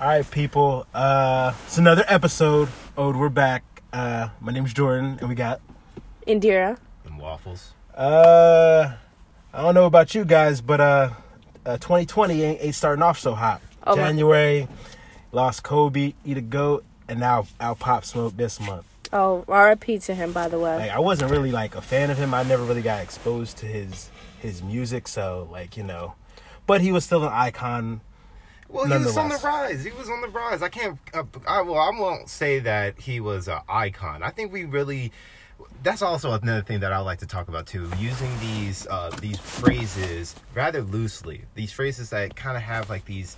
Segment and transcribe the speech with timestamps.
[0.00, 0.86] All right, people.
[0.94, 2.70] Uh, it's another episode.
[2.96, 3.82] Oh, we're back.
[3.92, 5.60] Uh, my name's Jordan, and we got.
[6.26, 6.78] Indira.
[7.04, 7.74] And waffles.
[7.94, 8.94] Uh,
[9.52, 11.10] I don't know about you guys, but uh,
[11.66, 13.60] uh 2020 ain't, ain't starting off so hot.
[13.86, 14.68] Oh, my- January,
[15.32, 18.86] lost Kobe, eat a goat, and now Al Pop Smoke this month.
[19.12, 20.78] Oh, RIP to him, by the way.
[20.78, 22.32] Like I wasn't really like a fan of him.
[22.32, 24.08] I never really got exposed to his
[24.38, 26.14] his music, so like you know,
[26.66, 28.00] but he was still an icon.
[28.70, 29.84] Well, he was on the rise.
[29.84, 30.62] He was on the rise.
[30.62, 30.98] I can't.
[31.12, 34.22] Uh, I, well, I won't say that he was an icon.
[34.22, 35.12] I think we really.
[35.82, 37.90] That's also another thing that I like to talk about too.
[37.98, 41.42] Using these uh, these phrases rather loosely.
[41.54, 43.36] These phrases that kind of have like these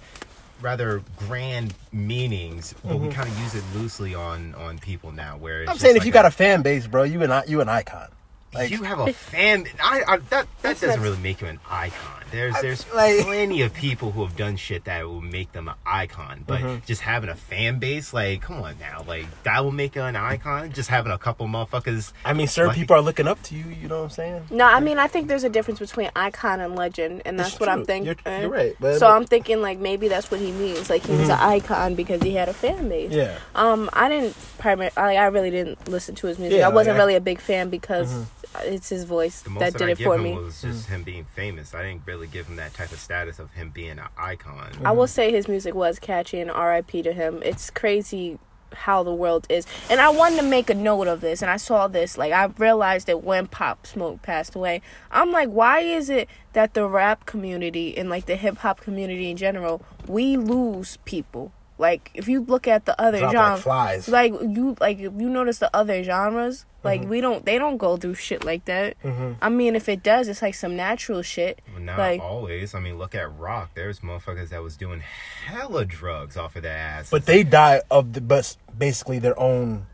[0.61, 5.37] rather grand meanings, but we kind of use it loosely on on people now.
[5.37, 5.71] Where it's Mm-hmm.
[5.71, 7.61] I'm just saying if like you got a- a fan base, bro, you an you
[7.61, 8.09] an icon.
[8.55, 9.67] Like you have a fan.
[9.83, 12.22] I, I that that doesn't really make you an icon.
[12.33, 15.69] There's I- there's like- plenty of people who have done shit that will make them
[15.69, 16.45] an icon.
[16.47, 16.87] But Mm-hmm.
[16.87, 20.73] just having a fan base, like, come on now, like that will make an icon.
[20.73, 22.13] Just having a couple motherfuckers.
[22.25, 23.65] I mean, certain Like- people are looking up to you.
[23.81, 24.43] You know what I'm saying?
[24.51, 27.61] no, I mean, I think there's a difference between icon and legend, and that's It's
[27.61, 28.17] what I'm thinking.
[28.27, 30.89] You're- you're right, but- so but- I'm thinking, like, maybe that's what he means.
[30.91, 33.13] Like, he was an icon because he had a fan base.
[33.13, 33.37] Yeah.
[33.55, 34.91] Um, I didn't primary.
[34.97, 36.59] I, I really didn't listen to his music.
[36.59, 38.13] Yeah, I wasn't like, really a big fan because
[38.61, 40.35] it's his voice that did I it for me.
[40.35, 41.75] was just him being famous.
[41.75, 44.73] I didn't really give him that type of status of him being an icon.
[44.85, 47.41] I will say his music was catchy and RIP to him.
[47.43, 48.39] It's crazy
[48.75, 49.67] how the world is.
[49.91, 52.47] And I wanted to make a note of this and I saw this like I
[52.59, 57.27] realized that when Pop Smoke passed away, I'm like why is it that the rap
[57.27, 61.53] community and like the hip hop community in general, we lose people?
[61.83, 65.29] Like if you look at the other Drop like genres, like you like if you
[65.29, 67.11] notice the other genres, like Mm-hmm.
[67.11, 68.97] we don't they don't go through shit like that.
[69.43, 71.61] I mean if it does, it's like some natural shit.
[71.73, 72.75] Well, not like always.
[72.75, 73.73] I mean, look at rock.
[73.75, 75.01] There's motherfuckers that was doing
[75.47, 77.11] hella drugs off of their ass.
[77.11, 79.87] But they die of the but basically their own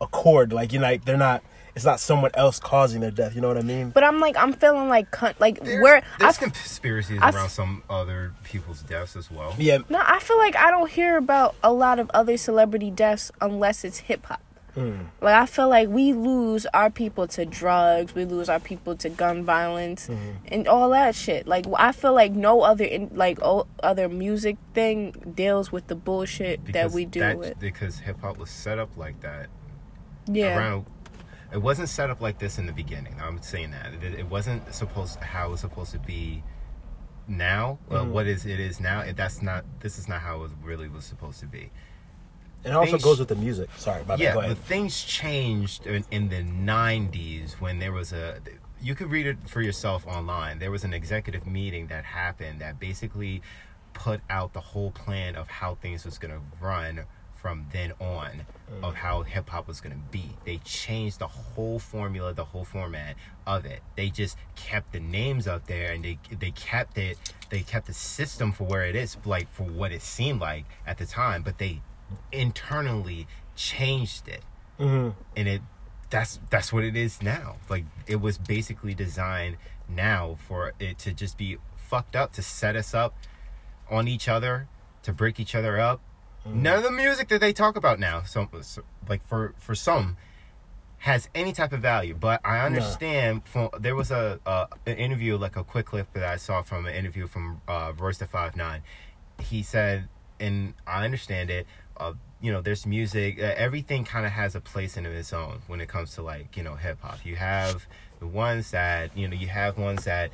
[0.00, 0.52] accord.
[0.52, 1.42] Like you know, like they're not.
[1.76, 3.34] It's not someone else causing their death.
[3.34, 3.90] You know what I mean?
[3.90, 7.50] but I'm like I'm feeling like cunt- like there's, where I there's conspiracies I- around
[7.50, 9.54] some other people's deaths as well.
[9.58, 9.78] Yeah.
[9.90, 13.84] No, I feel like I don't hear about a lot of other celebrity deaths unless
[13.84, 14.40] it's hip hop.
[14.74, 15.02] Hmm.
[15.20, 19.08] Like I feel like we lose our people to drugs, we lose our people to
[19.10, 20.16] gun violence, hmm.
[20.48, 21.46] and all that shit.
[21.46, 25.94] Like I feel like no other in, like o- other music thing deals with the
[25.94, 27.58] bullshit that we do that- with.
[27.58, 29.48] Because hip hop was set up like that.
[30.26, 30.86] Yeah, Around,
[31.52, 33.14] it wasn't set up like this in the beginning.
[33.22, 36.42] I'm saying that it, it wasn't supposed how it was supposed to be.
[37.28, 38.10] Now, Mm-hmm.
[38.12, 39.00] what is it is now?
[39.00, 39.64] It, that's not.
[39.80, 41.70] This is not how it really was supposed to be.
[42.64, 43.68] And it also Things- goes with the music.
[43.76, 48.40] Sorry, my yeah, but things changed in, in the '90s when there was a.
[48.80, 50.58] You could read it for yourself online.
[50.58, 53.42] There was an executive meeting that happened that basically
[53.94, 57.04] put out the whole plan of how things was going to run
[57.46, 58.44] from then on
[58.82, 60.30] of how hip hop was to be.
[60.44, 63.14] They changed the whole formula, the whole format
[63.46, 63.82] of it.
[63.94, 67.16] They just kept the names up there and they they kept it
[67.50, 70.98] they kept the system for where it is like for what it seemed like at
[70.98, 71.82] the time, but they
[72.32, 74.42] internally changed it.
[74.80, 75.14] Mhm.
[75.36, 75.62] And it
[76.10, 77.58] that's that's what it is now.
[77.68, 79.56] Like it was basically designed
[79.88, 83.14] now for it to just be fucked up to set us up
[83.88, 84.66] on each other,
[85.04, 86.00] to break each other up.
[86.52, 90.16] None of the music that they talk about now, so, so like for for some,
[90.98, 92.14] has any type of value.
[92.14, 93.42] But I understand.
[93.46, 96.86] From, there was a, a an interview, like a quick clip that I saw from
[96.86, 98.82] an interview from uh, Royce the Five Nine.
[99.40, 100.08] He said,
[100.40, 101.66] and I understand it.
[101.96, 103.38] Uh, you know, there's music.
[103.38, 106.56] Uh, everything kind of has a place in its own when it comes to like
[106.56, 107.24] you know hip hop.
[107.24, 107.86] You have
[108.20, 109.36] the ones that you know.
[109.36, 110.30] You have ones that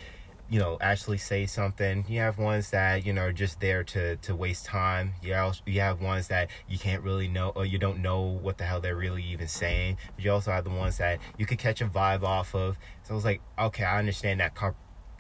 [0.50, 2.04] you know actually say something.
[2.08, 5.14] You have ones that you know are just there to to waste time.
[5.22, 8.58] You also you have ones that you can't really know or you don't know what
[8.58, 9.96] the hell they're really even saying.
[10.14, 12.78] But you also have the ones that you could catch a vibe off of.
[13.02, 14.54] So it's like okay i understand that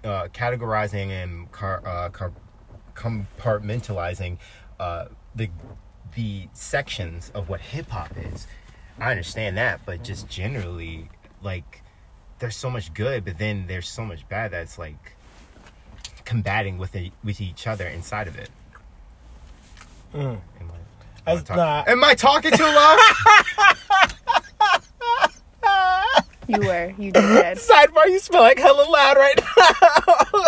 [0.04, 2.32] uh, categorizing and car, uh, car,
[2.94, 4.38] compartmentalizing
[4.80, 5.48] uh, the
[6.14, 8.46] the sections of what hip hop is.
[8.98, 11.08] I understand that but just generally
[11.42, 11.81] like
[12.42, 15.12] there's so much good, but then there's so much bad that's like
[16.24, 18.50] combating with it, with each other inside of it.
[20.12, 20.40] Mm.
[20.60, 20.72] Am
[21.24, 22.98] I, am, I talk- not- am I talking too loud?
[26.48, 27.56] you were you did that.
[27.58, 30.46] Sidebar, you smell like hella loud right now.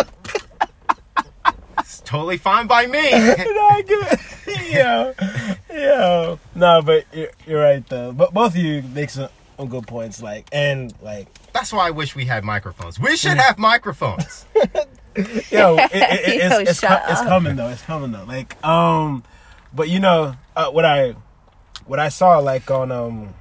[1.79, 3.09] it's totally fine by me.
[3.11, 4.19] no, good.
[4.69, 5.13] yo,
[5.73, 6.39] yo.
[6.55, 8.11] No, but you're, you're right though.
[8.11, 10.21] But both of you make some, some good points.
[10.21, 12.99] Like and like, That's why I wish we had microphones.
[12.99, 14.45] We should have microphones.
[14.55, 14.61] yo,
[15.15, 17.69] it, it, it- Yo, it's, it's, shut it's coming though.
[17.69, 18.25] It's coming though.
[18.25, 19.23] Like um,
[19.73, 21.15] But you know uh, what I
[21.85, 23.33] what I saw like on um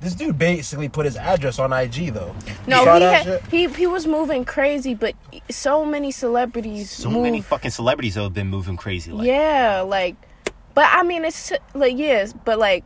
[0.00, 2.34] this dude basically put his address on IG though.
[2.66, 5.14] No, he, had, he he was moving crazy, but
[5.50, 7.24] so many celebrities So move.
[7.24, 9.12] many fucking celebrities have been moving crazy.
[9.12, 10.16] Like, yeah, like,
[10.72, 12.82] but I mean, it's like yes, but like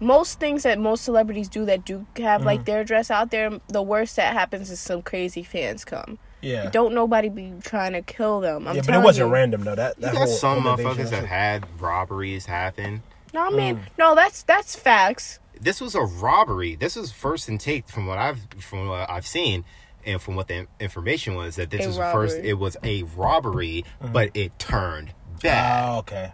[0.00, 2.46] most things that most celebrities do that do have Mm-hmm.
[2.46, 6.18] like their address out there, the worst that happens is some crazy fans come.
[6.40, 6.70] Yeah.
[6.70, 8.68] Don't nobody be trying to kill them.
[8.68, 9.34] I'm yeah, but it wasn't you.
[9.34, 9.74] random though.
[9.74, 13.02] That You that got some home invasion motherfuckers that had robberies happen.
[13.34, 13.56] No, I Mm.
[13.56, 15.40] mean, no, that's that's facts.
[15.60, 16.76] This was a robbery.
[16.76, 19.64] This was first and take from what I've from what I've seen,
[20.06, 22.38] and from what the information was that this A was first.
[22.38, 24.12] It was a robbery, Mm-hmm.
[24.12, 25.10] but it turned
[25.42, 26.32] bad Oh, okay.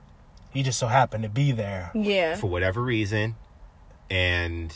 [0.53, 1.91] He just so happened to be there.
[1.95, 3.37] Yeah, for whatever reason,
[4.11, 4.71] and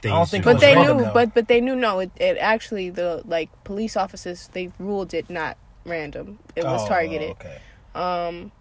[0.00, 0.12] things.
[0.12, 1.12] don't think but they random, knew, though.
[1.12, 2.00] but but they knew no.
[2.00, 6.38] It, it actually the like police officers they ruled it not random.
[6.56, 7.30] It was Oh, targeted.
[7.30, 7.58] Okay.
[7.94, 8.52] Um,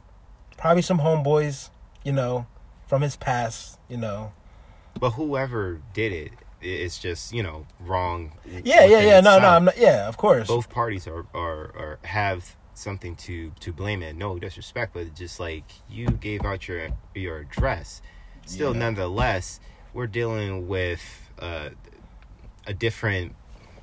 [0.57, 1.69] Probably some homeboys,
[2.03, 2.45] you know,
[2.87, 4.33] from his past, you know.
[4.99, 8.33] But whoever did it, it's just you know wrong.
[8.45, 9.19] Yeah, yeah, yeah.
[9.21, 9.47] No, no.
[9.49, 9.77] I'm not.
[9.77, 10.47] Yeah, of course.
[10.47, 14.15] both parties are, are, are have something to to blame it.
[14.15, 18.01] No disrespect, but just like you gave out your your address,
[18.45, 18.79] still Yeah.
[18.79, 19.59] nonetheless,
[19.93, 21.01] we're dealing with
[21.39, 21.69] uh,
[22.67, 23.35] a different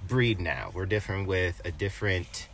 [0.06, 0.70] breed now.
[0.74, 2.48] We're different with a different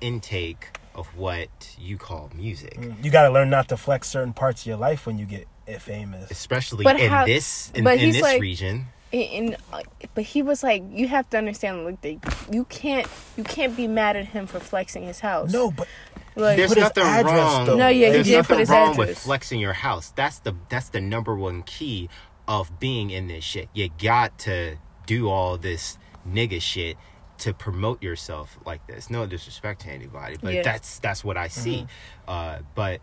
[0.00, 2.78] intake of what you call music.
[3.02, 5.46] You got to learn not to flex certain parts of your life when you get
[5.80, 6.30] famous.
[6.30, 8.86] Especially But in how- this in, but in this like- region.
[9.12, 9.82] In, in uh,
[10.14, 12.18] but he was like, you have to understand, like they,
[12.50, 13.06] you can't
[13.36, 15.52] you can't be mad at him for flexing his house.
[15.52, 15.86] No, but
[16.34, 17.66] like There's nothing address, wrong.
[17.66, 17.76] though.
[17.76, 19.24] No, yeah, he There's did nothing put his wrong with address.
[19.24, 20.12] flexing your house.
[20.16, 22.08] That's the that's the number one key
[22.48, 23.68] of being in this shit.
[23.74, 24.76] You got to
[25.06, 25.98] do all this
[26.28, 26.96] nigga shit
[27.38, 29.10] to promote yourself like this.
[29.10, 30.62] No disrespect to anybody, but Yeah.
[30.62, 31.82] that's that's what I see.
[31.82, 32.30] Mm-hmm.
[32.30, 33.00] Uh, but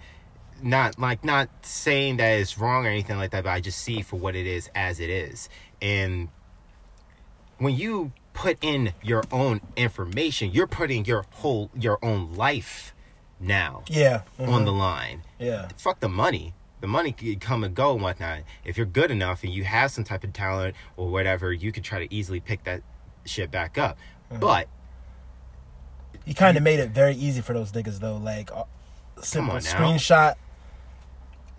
[0.61, 3.43] not like not saying that it's wrong or anything like that.
[3.43, 5.49] But I just see for what it is as it is,
[5.83, 6.29] and
[7.59, 12.95] when you put in your own information, you're putting your whole your own life
[13.39, 15.23] now yeah, mhm, on the line.
[15.37, 16.53] yeah, Fuck the money.
[16.79, 18.39] The money could come and go and whatnot.
[18.65, 21.83] If you're good enough and you have some type of talent or whatever, you could
[21.83, 22.81] try to easily pick that
[23.25, 23.97] shit back up.
[24.29, 24.39] Mm-hmm.
[24.39, 24.67] But
[26.25, 28.17] you kind of made it very easy for those niggas though.
[28.17, 28.63] Like, uh,
[29.21, 30.35] simple screenshot.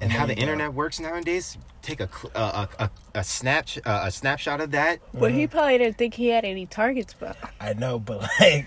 [0.05, 0.43] And how the you go.
[0.43, 2.91] internet works nowadays, take a cl- uh, a, a
[3.21, 5.01] a snap uh, a snapshot of that.
[5.12, 7.15] but he probably didn't think he had any targets.
[7.19, 8.67] But I know, but like,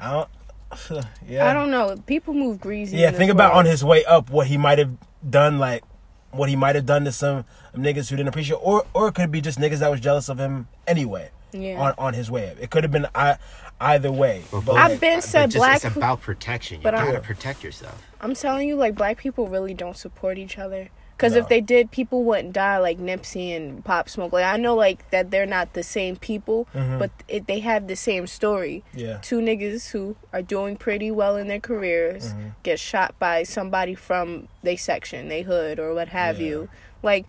[0.00, 0.28] I don't.
[1.26, 1.96] Yeah, I don't know.
[2.06, 2.96] People move greasy.
[2.98, 3.66] Yeah, think about world.
[3.66, 4.92] on his way up what he might have
[5.28, 5.82] done, like
[6.30, 7.44] what he might have done to some
[7.74, 10.38] niggas who didn't appreciate, or or it could be just niggas that was jealous of
[10.38, 11.30] him anyway.
[11.52, 11.80] Yeah.
[11.80, 13.38] On on his way up, it could have been I,
[13.80, 14.42] either way.
[14.50, 15.84] But But I've like, been But said just, black.
[15.84, 16.78] It's about protection.
[16.78, 18.02] You but I- gotta protect yourself.
[18.20, 20.88] I'm telling you, like black people really don't support each other.
[21.16, 21.40] Because No.
[21.40, 24.32] if they did, people wouldn't die like Nipsey and Pop Smoke.
[24.32, 27.96] Like I know, like that they're not the same people, but it, they have the
[27.96, 28.84] same story.
[28.90, 28.98] Mm-hmm.
[28.98, 29.18] Yeah.
[29.20, 32.48] Two niggas who are doing pretty well in their careers Mm-hmm.
[32.62, 36.46] get shot by somebody from they section, they hood, or what have Yeah.
[36.48, 36.68] you.
[37.02, 37.26] Like,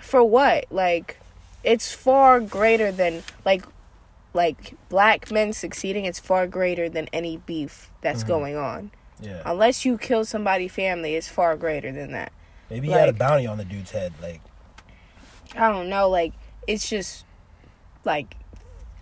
[0.00, 0.64] for what?
[0.70, 1.18] Like,
[1.66, 3.64] it's far greater than like,
[4.32, 6.06] like black men succeeding.
[6.06, 8.28] It's far greater than any beef that's Mm-hmm.
[8.28, 8.90] going on
[9.20, 12.32] yeah, unless you kill somebody's family, it's far greater than that.
[12.70, 14.12] maybe he had a bounty on the dude's head.
[14.20, 14.42] Like,
[15.56, 16.08] I don't know.
[16.10, 16.32] Like
[16.66, 17.24] it's just
[18.04, 18.36] like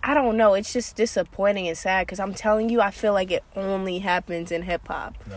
[0.03, 0.53] I don't know.
[0.53, 4.51] It's just disappointing and sad because I'm telling you, I feel like it only happens
[4.51, 5.15] in hip hop.
[5.29, 5.35] nah.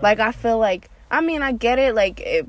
[0.00, 2.46] Like I feel like I mean I get it, like it,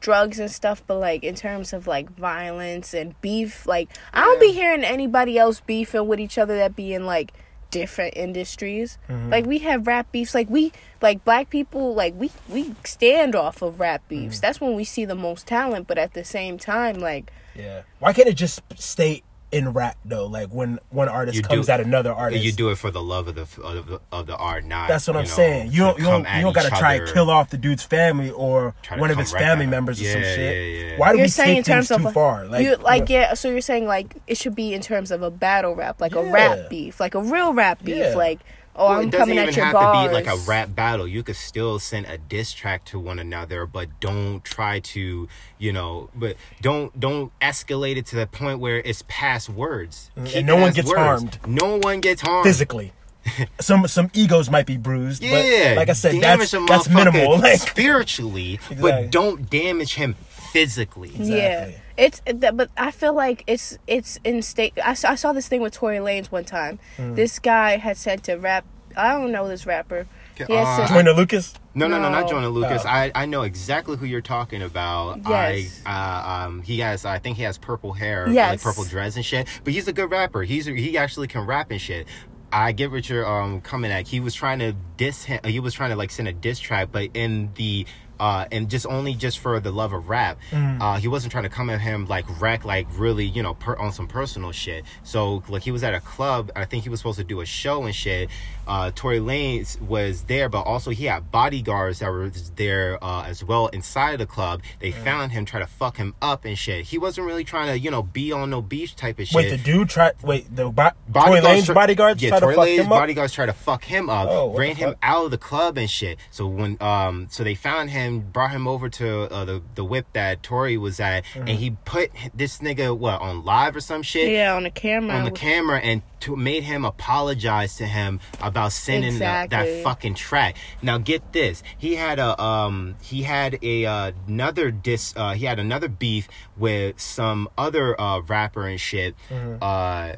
[0.00, 4.40] drugs and stuff, but like in terms of like violence and beef, like I don't
[4.40, 7.32] be hearing anybody else beefing with each other that be in like
[7.70, 8.98] different industries.
[9.08, 9.30] Mm-hmm.
[9.30, 13.62] Like we have rap beefs, like we like black people, like we we stand off
[13.62, 14.38] of rap beefs.
[14.38, 14.40] Mm.
[14.40, 17.82] That's when we see the most talent, but at the same time, like yeah.
[17.98, 20.26] Why can't it just stay in rap though?
[20.26, 23.02] Like when one artist You do- comes at another artist, You do it for the
[23.02, 24.88] love of the of the, of the art, not.
[24.88, 25.72] That's what I'm know, saying.
[25.72, 27.06] You don't you don't you don't gotta try other.
[27.06, 29.70] to kill off the dude's family or one of his right family back.
[29.70, 30.38] members or some Yeah, shit.
[30.78, 30.98] yeah, yeah.
[30.98, 32.46] Why do you're we saying in take things terms too of far?
[32.46, 33.20] Like, you like yeah.
[33.28, 36.14] yeah so you're saying like it should be in terms of a battle rap like
[36.14, 38.14] a rap beef like a real rap beef Yeah.
[38.14, 38.40] like
[38.78, 41.06] oh Well, i'm it doesn't even have to be like a rap battle.
[41.06, 45.72] You could still send a diss track to one another, but don't try to, you
[45.72, 50.10] know, but don't don't escalate it to the point where it's past words.
[50.16, 50.98] Mm, and Keep no one gets words.
[50.98, 51.38] harmed.
[51.46, 52.92] No one gets harmed physically.
[53.60, 57.38] some some egos might be bruised, Yeah, but like I said, that's a that's minimal.
[57.38, 58.76] Like, spiritually, Exactly.
[58.80, 60.14] but don't damage him
[60.52, 61.10] physically.
[61.10, 61.82] yeah Exactly.
[61.98, 65.48] It's th- but i feel like it's it's in state i, saw- I saw this
[65.48, 67.16] thing with tory lanez one time Mm.
[67.16, 68.64] this guy had sent to rap
[68.96, 70.06] i don't know this rapper
[70.38, 71.52] Yes, Uh, it's- Joyner Lucas.
[71.74, 72.28] No, no, no, not No.
[72.28, 72.82] Joyner Lucas.
[72.84, 72.88] Oh.
[72.88, 75.18] I, I know exactly who you're talking about.
[75.28, 75.82] Yes.
[75.84, 78.62] I uh, um he has I think he has purple hair, like Yes.
[78.62, 79.48] purple dreads and shit.
[79.64, 80.44] But he's a good rapper.
[80.44, 82.06] He's he actually can rap and shit.
[82.52, 84.06] I get what you're um coming at.
[84.06, 85.40] He was trying to diss him.
[85.44, 87.84] He was trying to like send a diss track, but in the
[88.20, 90.38] uh and just only just for the love of rap.
[90.80, 93.76] Uh, he wasn't trying to come at him like wreck like really you know per,
[93.76, 94.84] on some personal shit.
[95.02, 96.50] So like he was at a club.
[96.56, 98.30] I think he was supposed to do a show and shit.
[98.68, 103.42] Uh, Tory Lanez was there, but also he had bodyguards that were there uh, as
[103.42, 104.60] well inside of the club.
[104.80, 106.84] They found him, try to fuck him up and shit.
[106.84, 109.36] He wasn't really trying to you know be on no beach type of shit.
[109.36, 110.12] Wait, the dude tried.
[110.22, 112.84] Wait, the bo- Tory Bodyguards Lane's try- bodyguards yeah, tried Tory to fuck Lanez him
[112.92, 112.98] up.
[112.98, 115.88] bodyguards try to fuck him up, Oh, what ran him out of the club and
[115.88, 116.18] shit.
[116.30, 120.06] So when um, so they found him, brought him over to uh, the the whip
[120.12, 121.48] that Tory was at, Mm-hmm.
[121.48, 125.16] and he put this nigga what on live or some shit Yeah, on the camera.
[125.16, 129.18] on the camera and to made him apologize to him about sending the-
[129.50, 130.56] that fucking track.
[130.82, 135.46] Now get this, he had a um he had a uh, another dis uh, he
[135.46, 139.14] had another beef with some other uh, rapper and shit.
[139.30, 139.62] Mm-hmm.
[139.62, 140.12] Uh,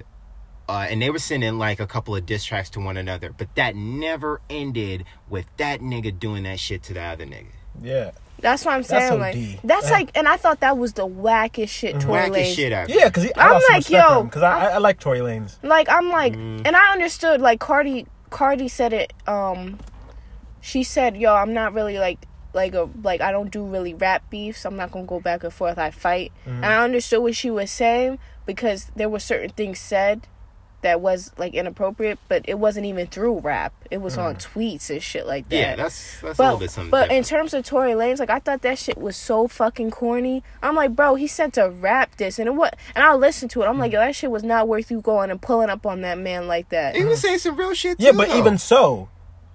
[0.69, 3.52] uh, and they were sending like a couple of diss tracks to one another, but
[3.57, 7.47] that never ended with that nigga doing that shit to the other nigga.
[7.83, 9.12] Yeah, That's what I'm saying.
[9.12, 9.18] OD.
[9.20, 12.00] like that's Uh, like, and I thought that was the wackest shit.
[12.00, 12.54] Tory Wacky Lanez.
[12.54, 12.88] shit out.
[12.88, 15.56] yeah, because I I'm lost like, yo, because I, I, I like Tory Lanez.
[15.62, 16.62] Like I'm like, Mm.
[16.66, 17.40] and I understood.
[17.40, 19.12] Like Cardi, Cardi said it.
[19.26, 19.78] Um,
[20.61, 22.18] she said, "Yo, I'm not really like."
[22.52, 24.64] Like a like I don't do really rap beefs.
[24.64, 25.78] I'm not gonna go back and forth.
[25.78, 30.26] I fight, and I understood what she was saying because there were certain things said
[30.83, 33.73] that was like inappropriate, but it wasn't even through rap.
[33.91, 34.43] It was on mm.
[34.43, 35.57] tweets and shit like that.
[35.57, 36.91] Yeah, that's that's a little bit something.
[36.91, 40.43] but in terms of Tory Lanez, like I thought that shit was so fucking corny.
[40.63, 43.63] I'm like, bro, he sent a rap this and it what and I listened to
[43.63, 43.67] it.
[43.67, 43.95] I'm like, mm.
[43.95, 46.69] yo, that shit was not worth you going and pulling up on that man like
[46.71, 46.97] that.
[46.97, 48.01] he was saying some real shit.
[48.01, 48.39] Yeah, but though.
[48.39, 49.09] even so,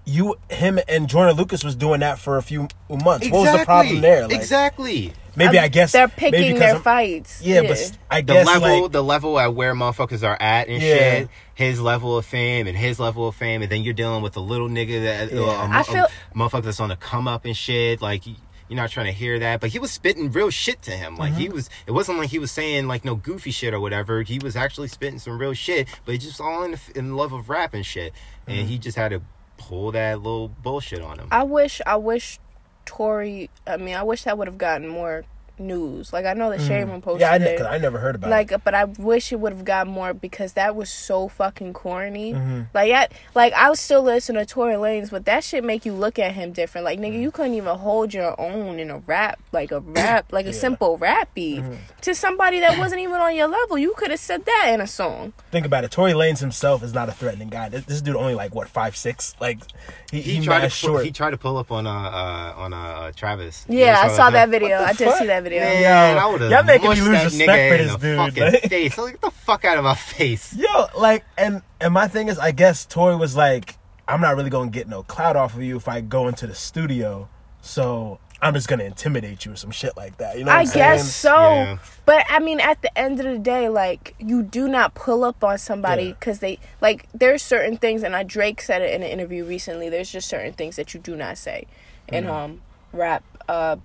[0.05, 3.29] you, him, and Joyner Lucas was doing that for a few months.
[3.29, 4.24] What was the problem there?
[4.24, 5.13] Like, exactly.
[5.35, 7.41] Maybe I guess they're picking because their I'm- fights.
[7.43, 10.67] Yeah, but s- I The guess level, like, the level at where motherfuckers are at
[10.67, 10.97] and Yeah.
[10.97, 11.29] shit.
[11.53, 14.41] His level of fame and his level of fame, and then you're dealing with a
[14.41, 15.67] little nigga that uh, Yeah.
[15.67, 18.01] a, I a feel- motherfucker that's on the come up and shit.
[18.01, 18.35] Like you're
[18.77, 21.15] not trying to hear that, but he was spitting real shit to him.
[21.17, 21.39] Like Mm-hmm.
[21.41, 21.69] he was.
[21.85, 24.21] It wasn't like he was saying like no goofy shit or whatever.
[24.23, 27.31] He was actually spitting some real shit, but it's just all in the, in love
[27.33, 28.11] of rap and shit.
[28.47, 28.59] Mm-hmm.
[28.59, 29.21] And he just had to
[29.57, 31.27] pull that little bullshit on him.
[31.31, 32.39] I wish I wish
[32.85, 35.25] Tory I mean, I wish that would have gotten more
[35.59, 36.12] news.
[36.13, 37.21] Like I know that Shaman posted Mm.
[37.21, 37.39] yeah, I, it.
[37.39, 38.31] ne- 'cause I never heard about it.
[38.31, 42.33] like but i wish it would have got more because that was so fucking corny
[42.33, 42.62] Mm-hmm.
[42.74, 45.93] like I, like i was still listening to tory lanez but that shit make you
[45.93, 49.39] look at him different like nigga you couldn't even hold your own in a rap
[49.51, 51.74] like a rap like a simple rap beef Mm-hmm.
[52.01, 54.88] to somebody that wasn't even on your level you could have said that in a
[54.88, 55.91] song Think about it.
[55.91, 57.69] Tory Lanez himself is not a threatening guy.
[57.69, 59.33] This, this dude only like what five six.
[59.39, 59.59] Like
[60.12, 61.05] he, he, he tried to pull, short.
[61.05, 63.65] he tried to pull up on uh, uh on uh Travis.
[63.69, 66.51] yeah i You saw that video i did see that video Man, Yo, I would've
[66.51, 68.97] y'all making me lose respect nigga for this the dude, Fucking like- face.
[68.97, 70.53] Like, get the fuck out of my face.
[70.57, 74.49] Yo, like, and and my thing is, I guess Tory was like, I'm not really
[74.49, 77.29] gonna get no clout off of you if I go into the studio,
[77.61, 80.37] so I'm just gonna intimidate you or some shit like that.
[80.37, 80.51] You know?
[80.51, 81.33] What I I'm guess saying?
[81.35, 81.77] so, Yeah.
[82.05, 85.43] but I mean, at the end of the day, like you do not pull up
[85.43, 86.11] on somebody Yeah.
[86.19, 87.07] because they like.
[87.13, 89.89] There's certain things, and I Drake said it in an interview recently.
[89.89, 91.65] There's just certain things that you do not say
[92.09, 92.61] in um
[92.93, 93.77] rap uh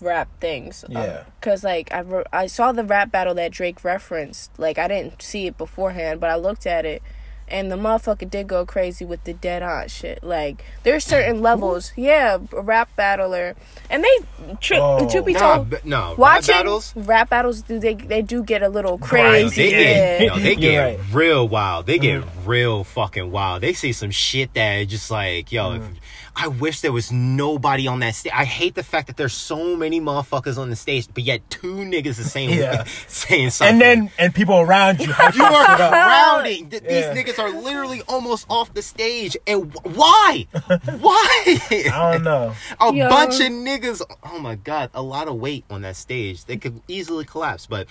[0.00, 0.84] rap things.
[0.84, 1.24] Um, yeah.
[1.40, 4.58] Because like I re- I saw the rap battle that Drake referenced.
[4.58, 7.02] Like I didn't see it beforehand, but I looked at it.
[7.50, 10.22] And the motherfucker did go crazy with the dead aunt shit.
[10.22, 11.94] Like, there's certain levels.
[11.96, 13.56] Yeah, a rap battler.
[13.88, 15.08] And they, tri- Oh.
[15.08, 16.10] to be Nah, told, but no.
[16.10, 16.92] Rap watching battles.
[16.94, 19.62] rap battles do they they do get a little No, crazy.
[19.62, 20.18] they yeah.
[20.18, 21.00] get, no, they get right.
[21.10, 21.86] real wild.
[21.86, 22.28] They get mm.
[22.44, 23.62] real fucking wild.
[23.62, 25.94] They say some shit that is just like, yo, if, mm.
[26.40, 28.32] I wish there was nobody on that stage.
[28.32, 31.74] I hate the fact that there's so many motherfuckers on the stage, but yet two
[31.78, 32.84] niggas the same Yeah.
[33.08, 33.72] saying something.
[33.72, 35.90] And then and people around you, hype you are up.
[35.90, 36.70] crowding.
[36.70, 37.12] Th- Yeah.
[37.12, 39.36] These niggas are literally almost off the stage.
[39.48, 40.46] And wh- why?
[41.00, 41.58] why?
[41.70, 42.54] I don't know.
[42.80, 43.08] a Yeah.
[43.08, 44.00] bunch of niggas.
[44.22, 46.44] Oh my god, a lot of weight on that stage.
[46.44, 47.66] They could easily collapse.
[47.66, 47.88] But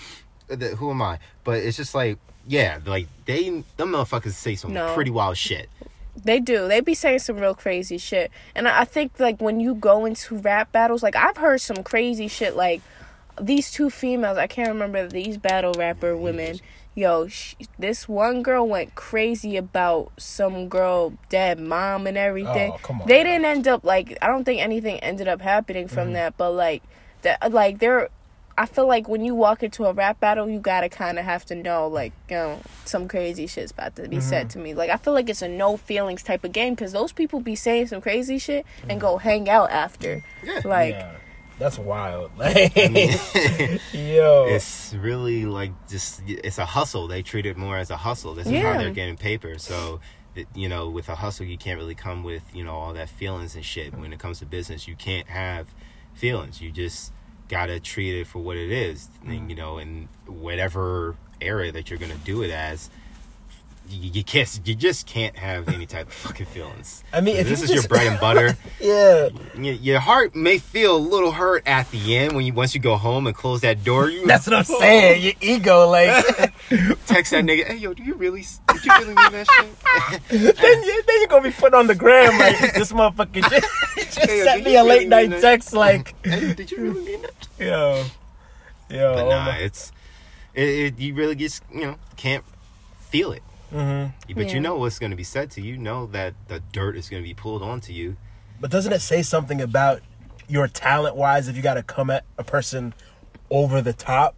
[0.50, 1.20] uh, the, who am I?
[1.44, 4.94] But it's just like, yeah, like they, them motherfuckers say some No.
[4.96, 5.70] pretty wild shit.
[6.24, 6.67] They do.
[6.67, 8.31] They be saying some real crazy shit.
[8.55, 11.83] And I I think like when you go into rap battles, like I've heard some
[11.83, 12.81] crazy shit like
[13.39, 16.59] these two females, I can't remember these battle rapper women.
[16.95, 22.71] Yo, sh- this one girl went crazy about some girl dead mom and everything.
[22.74, 23.07] Oh, come on.
[23.07, 25.93] They didn't end up like I don't think anything ended up happening Mm-hmm.
[25.95, 26.81] from that, but like
[27.21, 28.09] that like they're
[28.58, 31.46] I feel like when you walk into a rap battle, you gotta kind of have
[31.46, 34.60] to know, like, you know, some crazy shit's about to be said mm-hmm.
[34.60, 34.74] to me.
[34.74, 37.56] Like, I feel like it's a no feelings type of game because those people be
[37.56, 40.24] saying some crazy shit and go hang out after.
[40.44, 40.62] Yeah.
[40.66, 41.12] Like, yeah,
[41.60, 42.32] that's wild.
[42.38, 42.76] Like,
[43.94, 47.08] yo, it's really like just it's a hustle.
[47.08, 48.34] They treat it more as a hustle.
[48.34, 48.74] This is Yeah.
[48.74, 49.60] how they're getting paper.
[49.60, 50.00] So,
[50.56, 53.56] you know, with a hustle, you can't really come with you know all that feelings
[53.56, 53.94] and shit.
[53.96, 55.68] When it comes to business, you can't have
[56.14, 56.62] feelings.
[56.62, 57.12] You just
[57.50, 59.08] gotta treat it for what it is.
[59.25, 62.89] And, you know, in whatever area that you're gonna do it as.
[63.89, 64.60] You, you can't.
[64.65, 67.03] You just can't have any type of fucking feelings.
[67.13, 68.58] I mean, if this is your bread and butter.
[68.82, 69.29] yeah.
[69.56, 72.82] your, your heart may feel a little hurt at the end when you once you
[72.82, 74.10] go home and close that door.
[74.10, 75.22] You That's what I'm saying.
[75.24, 76.10] Your ego, like,
[77.06, 77.65] text that nigga.
[77.65, 78.46] Hey yo, do you really?
[78.74, 80.29] Did you really mean that shit?
[80.29, 84.20] then, you, then you're gonna be put on the gram like this motherfucker just, just
[84.20, 85.41] Hey, yo, sent me a really late night that?
[85.41, 87.48] text like, hey, did you really mean that?
[87.60, 88.06] yo,
[88.89, 89.13] yo.
[89.15, 89.91] But nah, it's
[90.53, 91.00] it, it.
[91.00, 92.44] You really just you know can't
[93.10, 93.44] feel it.
[93.74, 94.13] Mhm.
[94.36, 94.53] But Yeah.
[94.53, 95.74] you know what's going to be said to you.
[95.74, 98.15] You know that the dirt is going to be pulled onto you.
[98.59, 100.01] But doesn't it say something about
[100.47, 102.93] your talent wise if you got to come at a person
[103.51, 104.36] over the top,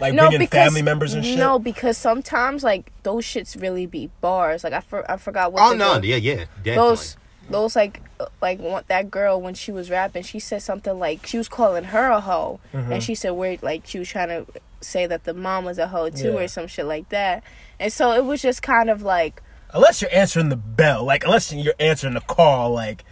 [0.00, 1.38] like bringing family members and shit?
[1.38, 4.64] No, because sometimes like those shits really be bars.
[4.64, 5.62] Like I, for, I forgot what.
[5.62, 6.74] Oh the no, girl- yeah, yeah, definitely.
[6.74, 7.16] those
[7.50, 11.26] those like uh, like one, that girl when she was rapping she said something like
[11.26, 12.92] she was calling her a hoe Mm-hmm.
[12.92, 14.46] and she said where like she was trying to
[14.80, 16.38] say that the mom was a hoe too Yeah.
[16.40, 17.42] or some shit like that
[17.78, 19.42] and so it was just kind of like
[19.74, 23.04] Unless you're answering the bell, like unless you're answering the call, like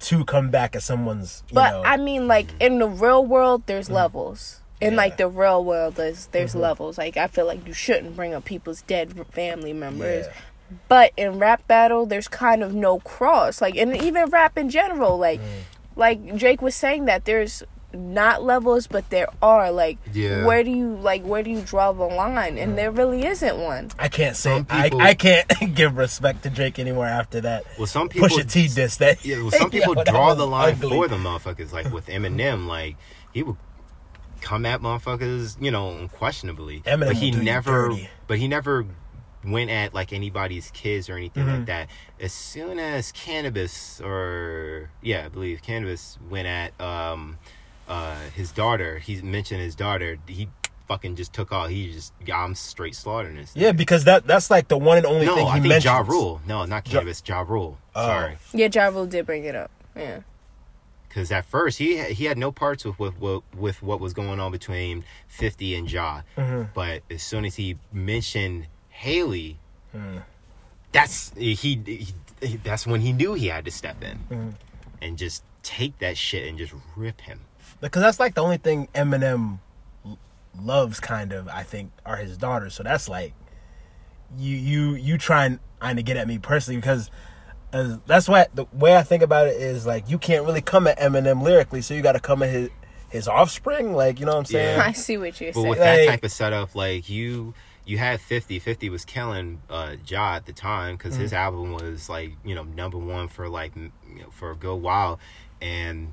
[0.00, 1.42] to come back at someone's.
[1.48, 4.96] You but know, i mean like in the real world there's levels in Yeah.
[4.96, 8.44] like the real world there's there's levels like i feel like you shouldn't bring up
[8.44, 10.32] people's dead family members Yeah.
[10.88, 15.18] But in rap battle there's kind of no cross like and even rap in general
[15.18, 15.44] like mm.
[15.96, 17.62] like Drake was saying that there's
[17.94, 20.44] not levels but there are like Yeah.
[20.44, 23.90] where do you like where do you draw the line and there really isn't one
[23.98, 27.64] I can't say Some people- I, I can't give respect to Drake anymore after that.
[27.78, 29.24] Well, some people Pusha T diss that.
[29.24, 30.90] Yeah, well, some people Yo, draw the line ugly.
[30.90, 31.72] for the motherfuckers.
[31.72, 32.96] Like with Eminem, like
[33.32, 33.56] he would
[34.42, 36.80] come at motherfuckers, you know, unquestionably.
[36.82, 38.86] Eminem but he will do you never, but he never
[39.44, 41.56] went at like anybody's kids or anything Mm-hmm.
[41.58, 41.88] like that.
[42.20, 47.38] As soon as Canibus or yeah, I believe Canibus went at um
[47.88, 50.18] uh his daughter, he mentioned his daughter.
[50.26, 50.48] He
[50.88, 51.66] fucking just took all.
[51.66, 53.52] He just I'm straight slaughtering this.
[53.54, 55.84] Yeah, because that that's like the one and only No, thing he I think mentions.
[55.84, 56.40] Ja Rule.
[56.46, 57.26] No, not Canibus.
[57.26, 57.78] Ja Rule.
[57.94, 58.06] Oh.
[58.06, 58.36] Sorry.
[58.54, 60.20] yeah ja Rule did bring it up yeah
[61.08, 64.38] because at first he he had no parts with with, with with what was going
[64.40, 66.70] on between Fifty and Ja, Mm-hmm.
[66.74, 68.66] but as soon as he mentioned
[69.02, 69.58] Hailie,
[69.96, 70.22] Mm.
[70.92, 72.08] that's he, he,
[72.42, 74.48] he that's when he knew he had to step in Mm-hmm.
[75.00, 77.40] and just take that shit and just rip him.
[77.80, 79.58] because that's like the only thing Eminem
[80.60, 81.48] loves, kind of.
[81.48, 82.74] I think are his daughters.
[82.74, 83.32] So that's like
[84.36, 87.10] you you you trying trying to get at me personally because.
[87.70, 90.86] As, that's why the way I think about it is like you can't really come
[90.86, 92.70] at Eminem lyrically, so you got to come at his
[93.10, 93.92] his offspring.
[93.92, 94.78] Like you know what I'm saying?
[94.78, 94.84] Yeah.
[94.86, 97.52] i see what you're But saying with that type of setup, like you
[97.88, 101.36] you had 50 50 was killing uh Ja at the time because his Mm-hmm.
[101.44, 105.18] album was like you know number one for like you know, for a good while
[105.60, 106.12] and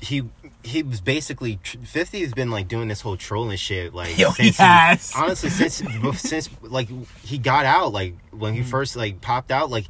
[0.00, 0.24] he
[0.64, 4.50] he was basically 50 has been like doing this whole trolling shit like Yo, he
[4.50, 5.12] since has.
[5.14, 5.82] honestly since
[6.20, 6.88] since like
[7.22, 8.62] he got out like when Mm-hmm.
[8.62, 9.84] he first like popped out like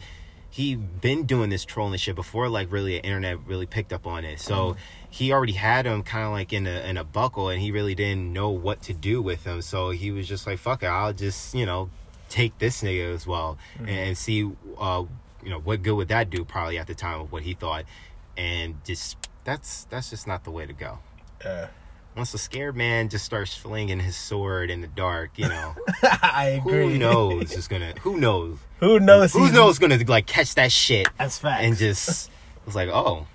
[0.53, 4.25] he been doing this trolling shit before like really the internet really picked up on
[4.25, 4.79] it so Mm-hmm.
[5.11, 7.95] he already had him kind of like in a in a buckle and he really
[7.95, 11.13] didn't know what to do with him so he was just like fuck it i'll
[11.15, 11.89] just you know
[12.29, 13.89] take this nigga as well Mm-hmm.
[13.89, 15.05] and see uh
[15.43, 17.85] you know what good would that do probably at the time of what he thought
[18.37, 20.99] and just that's that's just not the way to go
[21.45, 21.69] Yeah.
[22.17, 25.75] Once a scared man just starts flinging his sword in the dark you know
[26.23, 26.93] I agree.
[26.93, 29.33] who knows is gonna who knows Who knows?
[29.33, 31.65] who knows gonna like catch that shit That's facts.
[31.65, 32.31] and just
[32.67, 33.27] it's like oh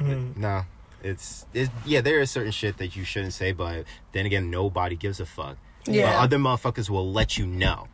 [0.00, 0.36] Mhm.
[0.36, 0.62] no
[1.02, 4.96] it's, it's yeah there is certain shit that you shouldn't say but then again nobody
[4.96, 6.10] gives a fuck Yeah.
[6.12, 7.86] but other motherfuckers will let you know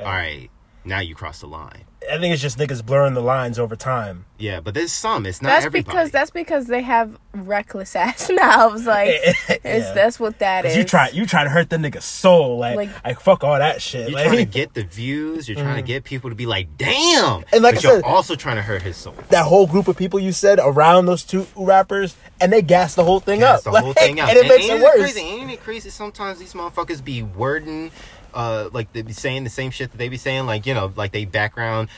[0.00, 0.48] all right
[0.84, 4.24] now you cross the line I think it's just niggas blurring the lines over time.
[4.36, 8.28] yeah but there's some it's not that's everybody because that's because they have reckless ass
[8.34, 9.92] mouths like it's Yeah.
[9.94, 10.76] that's what that is.
[10.76, 13.80] You try, you try to hurt the nigga's soul, like, Like- like, fuck all that
[13.80, 14.08] shit.
[14.10, 15.86] you're like, trying to get the views you're trying to mm.
[15.86, 18.62] get people to be like damn And like but I you're said- also trying to
[18.62, 22.52] hurt his soul that whole group of people you said around those two rappers, and
[22.52, 24.28] they gas the whole thing That's up, the whole thing out.
[24.30, 25.12] and it makes ain't it worse.
[25.12, 25.20] Crazy?
[25.20, 25.88] Ain't it crazy?
[25.90, 27.92] Sometimes these motherfuckers be wording
[28.34, 30.92] uh, like they be saying the same shit that they be saying, like you know,
[30.96, 31.88] like they background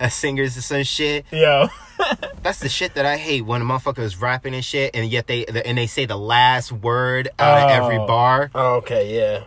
[0.00, 1.26] as singers and some shit.
[1.30, 1.68] Yeah,
[2.42, 5.26] That's the shit that I hate when a motherfucker is rapping and shit, and yet
[5.26, 8.06] they and they say the last word out of every Oh.
[8.06, 8.50] bar.
[8.54, 9.44] Oh, okay, yeah.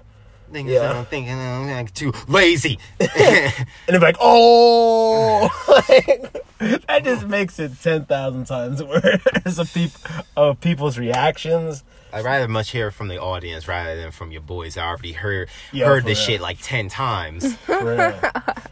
[0.51, 0.97] Yeah.
[0.97, 2.79] I'm thinking I'm like, too lazy.
[2.99, 3.53] And
[3.87, 9.91] they're like, oh, like, that just makes it ten thousand times worse of peop-
[10.35, 11.83] of people's reactions.
[12.11, 14.77] I'd rather much hear from the audience rather than from your boys.
[14.77, 16.37] I already heard Yeah, heard this real.
[16.37, 17.55] shit like ten times.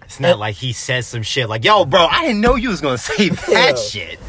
[0.05, 2.81] It's not like he says some shit like, "Yo, bro, I didn't know you was
[2.81, 3.75] gonna say that Yeah.
[3.75, 4.19] shit."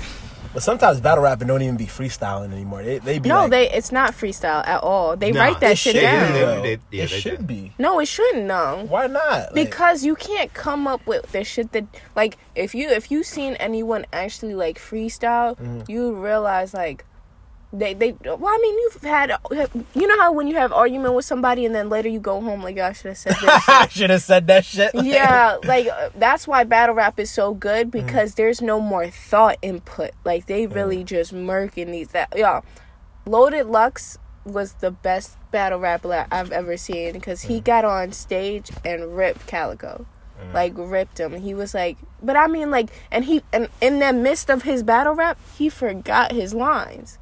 [0.55, 2.83] but sometimes battle rapping don't even be freestyling anymore.
[2.83, 3.71] They they be No, like, they.
[3.71, 5.17] It's not freestyle at all.
[5.17, 6.33] They Nah, write that shit should down.
[6.33, 7.45] be, They- they- yeah, it they should do.
[7.45, 7.73] be.
[7.79, 8.45] No, it shouldn't.
[8.47, 8.87] No.
[8.89, 9.23] Why not?
[9.23, 11.85] Like, because you can't come up with the shit that
[12.17, 15.83] like if you if you seen anyone actually like freestyle Mm-hmm.
[15.91, 17.05] you realize like
[17.73, 19.31] they they well i mean you've had
[19.95, 22.63] you know how when you have argument with somebody and then later you go home
[22.63, 24.91] like "Oh, i should have said this I should have said that shit.
[24.95, 28.07] yeah like uh, that's why battle rap is so good Mm-hmm.
[28.07, 32.63] because there's no more thought input like they really just murking these that yeah
[33.27, 37.49] loaded lux was the best battle rapper i've ever seen because Mm.
[37.49, 40.07] he got on stage and ripped Calicoe
[40.41, 40.55] Mm.
[40.55, 44.13] like ripped him he was like but i mean like and he and in the
[44.13, 47.19] midst of his battle rap he forgot his lines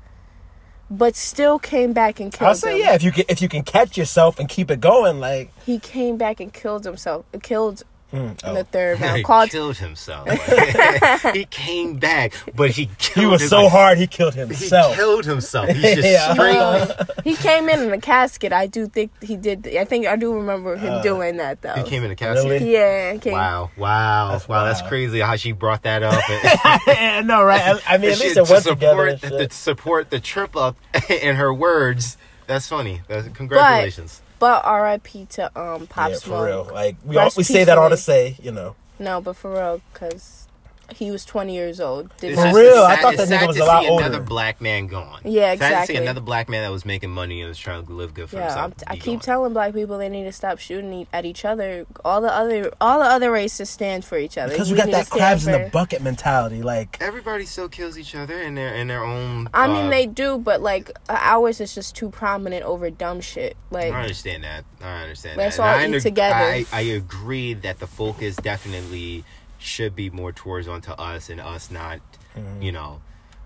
[0.90, 2.87] but still came back and killed I'll say him.
[2.87, 2.94] yeah.
[2.94, 6.16] If you can, if you can catch yourself and keep it going, like he came
[6.16, 8.55] back and killed himself killed mm, in oh.
[8.55, 10.29] the third He round called killed himself.
[11.33, 14.92] he came back, but he killed he was his- so hard he killed himself.
[14.92, 15.69] He killed himself.
[15.69, 16.33] He's just Yeah.
[16.33, 16.57] straight.
[16.57, 18.53] Uh, he came in in a casket.
[18.53, 19.66] I do think he did.
[19.77, 21.75] I think I do remember him Uh, doing that though.
[21.75, 22.51] He came in a casket.
[22.51, 22.73] Really?
[22.73, 23.33] Yeah, came.
[23.33, 24.64] Wow, wow, That's wow!
[24.64, 26.23] That's crazy how she brought that up.
[26.29, 27.61] I know, right?
[27.87, 29.16] I, I mean, at least it was went together.
[29.19, 30.77] support the, to support the trip up
[31.11, 32.16] in her words.
[32.47, 33.03] That's funny.
[33.09, 34.21] That's, congratulations.
[34.21, 35.27] But R.I.P.
[35.31, 36.38] to um Pop yeah, Smoke.
[36.38, 36.70] for real.
[36.72, 38.77] Like we all, we say that all to say, you know.
[38.99, 40.46] No, but for real, because
[40.94, 42.11] he was 20 years old.
[42.18, 42.68] Did It's For real?
[42.68, 44.05] it's I thought it's that nigga was a lot older.
[44.05, 45.20] Another black man gone.
[45.25, 45.96] Yeah, Sad to see exactly.
[45.96, 48.44] another black man that was making money and was trying to live good for Yeah,
[48.44, 48.72] himself.
[48.87, 49.20] I'm, I be keep gone.
[49.20, 51.87] telling black people they need to stop shooting e- at each other.
[52.05, 54.53] All the other, all the other races stand for each other.
[54.53, 56.62] Because we got that stand crabs in the bucket mentality.
[56.62, 59.49] Like, Everybody still kills each other in their in their own.
[59.53, 63.20] I mean, uh, they do, but like uh, ours is just too prominent over dumb
[63.20, 63.57] shit.
[63.70, 64.64] Like, I understand that.
[64.81, 65.62] I understand Let's that.
[65.62, 66.35] all And I eat under- together.
[66.35, 69.25] I, I agree that the focus definitely
[69.59, 72.01] should be more towards onto us and us not,
[72.37, 72.62] Mm-hmm.
[72.62, 73.01] you know.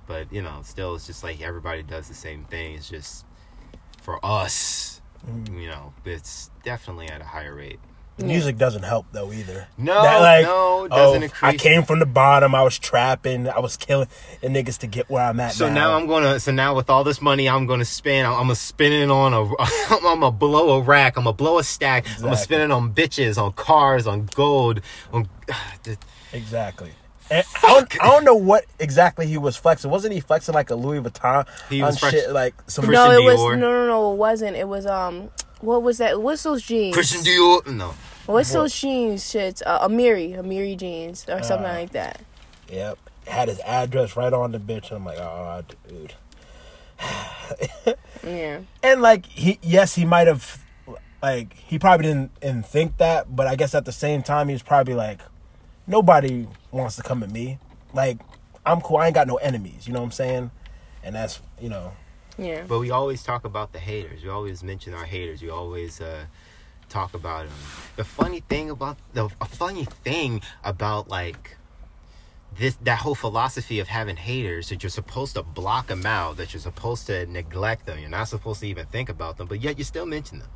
[0.06, 2.74] But you know, still, it's just like everybody does the same thing.
[2.74, 3.24] It's just
[4.02, 5.58] for us, Mm-hmm.
[5.58, 5.92] you know.
[6.04, 7.78] It's definitely at a higher rate.
[8.20, 9.66] The music doesn't help though either.
[9.76, 11.60] No, That, like, no, it oh, doesn't I increase.
[11.62, 12.54] came from the bottom.
[12.54, 13.48] I was trapping.
[13.48, 14.08] I was killing
[14.40, 15.52] the niggas to get where I'm at.
[15.54, 16.38] So now I'm gonna.
[16.40, 18.26] So now with all this money, I'm gonna spend.
[18.26, 19.42] I'm, I'm gonna spend it on a.
[19.90, 21.16] I'm gonna blow a rack.
[21.16, 22.06] I'm gonna blow a stack.
[22.16, 24.80] I'm gonna spend it on bitches, on cars, on gold,
[25.12, 25.28] on.
[26.32, 26.92] exactly.
[27.30, 29.88] And I don't, I don't know what exactly he was flexing.
[29.90, 33.08] Wasn't he flexing like a Louis Vuitton He on was flex- shit like some Christian
[33.08, 33.56] no, it was Dior.
[33.58, 34.12] no, no, no.
[34.12, 34.56] It wasn't.
[34.56, 35.30] It was um,
[35.60, 36.20] what was that?
[36.20, 36.92] What's those jeans?
[36.92, 37.64] Christian Dior.
[37.68, 37.94] No.
[38.26, 38.60] What's What?
[38.60, 39.24] those jeans?
[39.24, 42.20] Shits, uh, Amiri, Amiri jeans or something Uh, like that.
[42.68, 42.98] Yep.
[43.26, 44.90] Had his address right on the bitch.
[44.90, 46.14] I'm like, oh, dude.
[48.26, 48.60] Yeah.
[48.82, 50.62] And like he, yes, he might have,
[51.22, 54.52] like he probably didn't, didn't think that, but I guess at the same time he
[54.52, 55.20] was probably like,
[55.86, 57.58] nobody wants to come at me.
[57.94, 58.18] Like
[58.66, 58.98] I'm cool.
[58.98, 59.86] I ain't got no enemies.
[59.86, 60.50] You know what I'm saying?
[61.02, 61.92] And that's you know.
[62.36, 62.64] Yeah.
[62.68, 64.22] But we always talk about the haters.
[64.22, 65.40] We always mention our haters.
[65.42, 66.26] We always uh,
[66.90, 67.56] talk about them.
[67.96, 71.56] The funny thing about the a funny thing about like
[72.58, 76.52] this that whole philosophy of having haters that you're supposed to block them out, that
[76.52, 77.98] you're supposed to neglect them.
[77.98, 80.48] You're not supposed to even think about them, but yet you still mention them.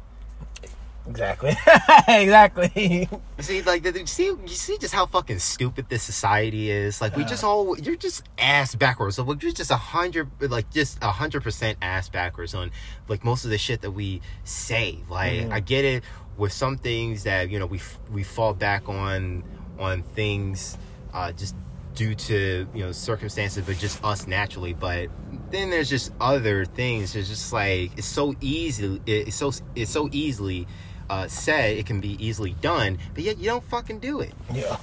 [1.06, 1.50] Exactly.
[2.08, 3.08] exactly.
[3.36, 7.00] You see, like, the, you see, you see just how fucking stupid this society is.
[7.00, 9.16] Like, we just all, you're just ass backwards.
[9.16, 12.70] So, like, you're just a hundred, like, just a hundred percent ass backwards on,
[13.08, 14.98] like, most of the shit that we say.
[15.10, 15.52] Like, Mhm.
[15.52, 16.04] I get it
[16.36, 19.44] with some things that you know we we fall back on
[19.78, 20.76] on things,
[21.12, 21.54] uh, just
[21.94, 24.72] due to you know circumstances, but just us naturally.
[24.74, 25.10] But
[25.50, 27.14] then there's just other things.
[27.14, 29.00] It's just like it's so easy.
[29.06, 30.66] It's so it's so easily.
[31.10, 34.32] Uh, said it can be easily done, but yet you don't fucking do it.
[34.54, 34.76] Yeah.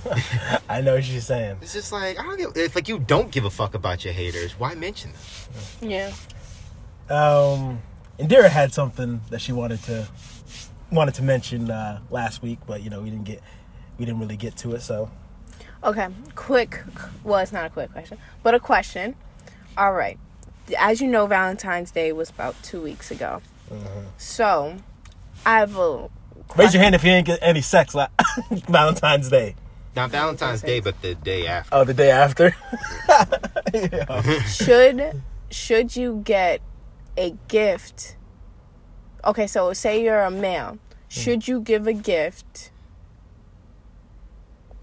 [0.70, 1.58] I know what you're saying.
[1.62, 2.56] It's just like I don't give.
[2.56, 5.90] If like you don't give a fuck about your haters, why mention them?
[5.90, 6.12] Yeah.
[7.10, 7.82] Um,
[8.20, 10.08] Indira had something that she wanted to
[10.92, 13.42] wanted to mention uh, last week, but you know we didn't get
[13.98, 14.82] we didn't really get to it.
[14.82, 15.10] So
[15.84, 16.08] Okay.
[16.36, 16.80] Quick.
[17.24, 19.16] Well, it's not a quick question, but a question.
[19.78, 20.20] All right.
[20.78, 23.42] As you know, Valentine's Day was about two weeks ago.
[24.18, 24.78] So,
[25.46, 26.10] I have a
[26.58, 28.10] Raise your hand if you ain't get any sex la-
[28.68, 29.56] Valentine's Day.
[29.96, 31.76] Not Valentine's Day, but the day after.
[31.76, 32.56] Oh, the day after.
[34.48, 36.62] should should you get
[37.18, 38.16] a gift?
[39.26, 40.78] Okay, so say you're a male.
[41.08, 42.72] Should you give a gift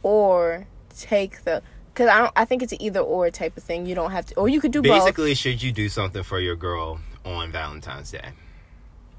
[0.02, 1.62] or take the?
[1.92, 2.32] Because I don't.
[2.36, 3.86] I think it's an either or type of thing.
[3.86, 5.00] You don't have to, or you could do both.
[5.00, 8.30] Basically, should you do something for your girl on Valentine's Day?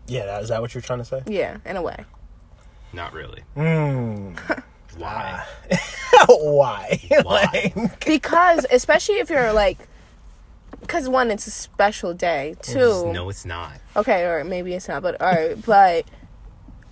[0.10, 1.22] Yeah, that- is that what you're trying to say?
[1.28, 2.06] Yeah, in a way.
[2.93, 3.43] Not really.
[3.56, 4.38] Mm.
[4.98, 5.45] Why?
[6.28, 7.00] Why?
[7.24, 7.72] Why?
[7.76, 9.78] Like- Because especially if you're like,
[10.82, 12.56] because one, it's a special day.
[12.62, 13.74] Two, No, it's not.
[13.95, 16.06] okay, or maybe it's not, but all right, but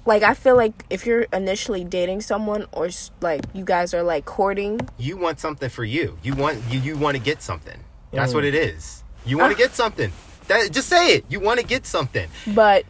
[0.05, 2.89] like I feel like if you're initially dating someone or
[3.21, 6.17] like you guys are like courting, You want something for you.
[6.23, 7.83] You want you, you want to get something.
[8.13, 8.35] That's Mm.
[8.35, 9.03] what it is.
[9.25, 10.11] You want to get something.
[10.47, 11.25] That just say it.
[11.27, 12.29] You want to get something.
[12.47, 12.85] but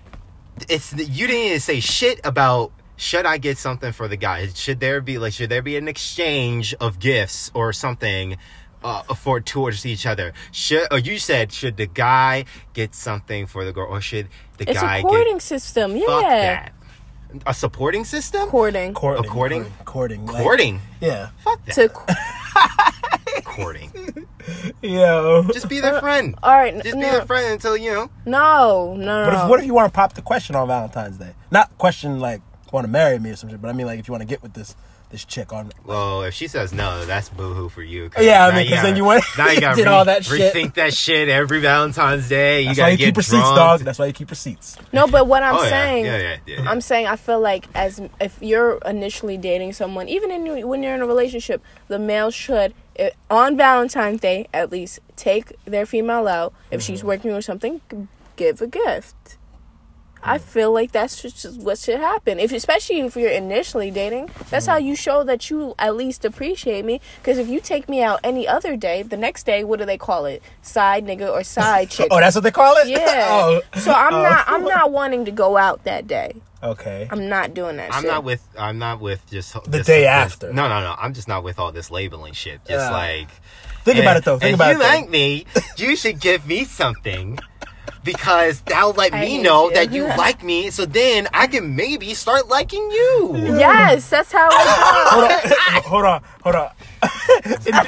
[0.70, 4.48] It's you didn't even say shit about should I get something for the guy?
[4.48, 8.38] Should there be like should there be an exchange of gifts or something
[8.84, 10.34] uh, for towards each other?
[10.52, 14.70] Should or you said should the guy get something for the girl or should the
[14.70, 15.96] it's guy a courting get system.
[15.96, 16.74] Yeah, fuck that?
[17.46, 18.48] A supporting system?
[18.50, 19.24] courting courting.
[19.30, 19.66] Courting?
[19.86, 20.26] Courting.
[20.26, 20.82] like- Courting?
[21.02, 21.30] yeah.
[21.44, 21.76] Fuck that.
[21.76, 22.94] to.
[23.48, 23.92] courting.
[24.82, 25.44] Yo.
[25.54, 26.36] Just be their uh, friend.
[26.44, 28.10] All right, Just be no, their friend until you know.
[28.26, 31.32] no, no, What if, what if you want to pop the question on Valentine's Day?
[31.52, 34.12] Not question like want to marry me or something, but I mean like if you
[34.12, 34.76] want to get with this
[35.10, 35.72] this chick on.
[35.86, 38.10] Well, if she says no, that's boohoo for you.
[38.20, 40.26] Yeah, I mean, mean, 'cause gotta- then you went- now you got did all that
[40.26, 40.54] shit.
[40.54, 42.60] rethink that shit every Valentine's Day.
[42.60, 43.56] You That's gotta why you get keep receipts, drunk.
[43.56, 43.80] dog.
[43.82, 44.76] That's why you keep receipts.
[44.92, 45.70] No, but what I'm Oh, yeah.
[45.70, 46.70] saying, Yeah, yeah, yeah, yeah.
[46.70, 50.96] I'm saying I feel like as if you're initially dating someone, even in when you're
[50.96, 56.28] in a relationship, the male should eh, on Valentine's Day at least take their female
[56.28, 57.08] out if she's Mm-hmm.
[57.08, 57.82] working or something,
[58.36, 59.38] give a gift.
[60.24, 62.40] I feel like that's just what should happen.
[62.40, 64.88] If especially if you're initially dating, that's how Mm-hmm.
[64.88, 67.00] you show that you at least appreciate me.
[67.22, 69.98] Because if you take me out any other day, the next day, what do they
[69.98, 70.42] call it?
[70.64, 72.08] Side nigga or side chick?
[72.12, 72.88] Oh, that's what they call it.
[72.90, 73.00] Yeah.
[73.30, 74.24] oh, So I'm Oh.
[74.24, 76.36] not I'm not wanting to go out that day.
[76.64, 77.08] Okay.
[77.12, 78.12] I'm not doing that I'm shit.
[78.12, 78.46] not with.
[78.58, 80.54] I'm not with just The this- day this- after.
[80.54, 80.96] No, no, no.
[80.98, 82.60] I'm just not with all this labeling shit.
[82.66, 82.92] Just Yeah.
[82.92, 83.30] like
[83.84, 84.36] Think about it though.
[84.36, 84.80] If Think about you it.
[84.80, 84.86] though.
[84.86, 85.46] like me,
[85.78, 87.40] you should give me something.
[88.04, 89.74] Because that'll let I me know you.
[89.74, 93.34] that you like me, so then I can maybe start liking you.
[93.36, 94.54] Yes, that's how it
[95.86, 97.86] hold on, hold on, hold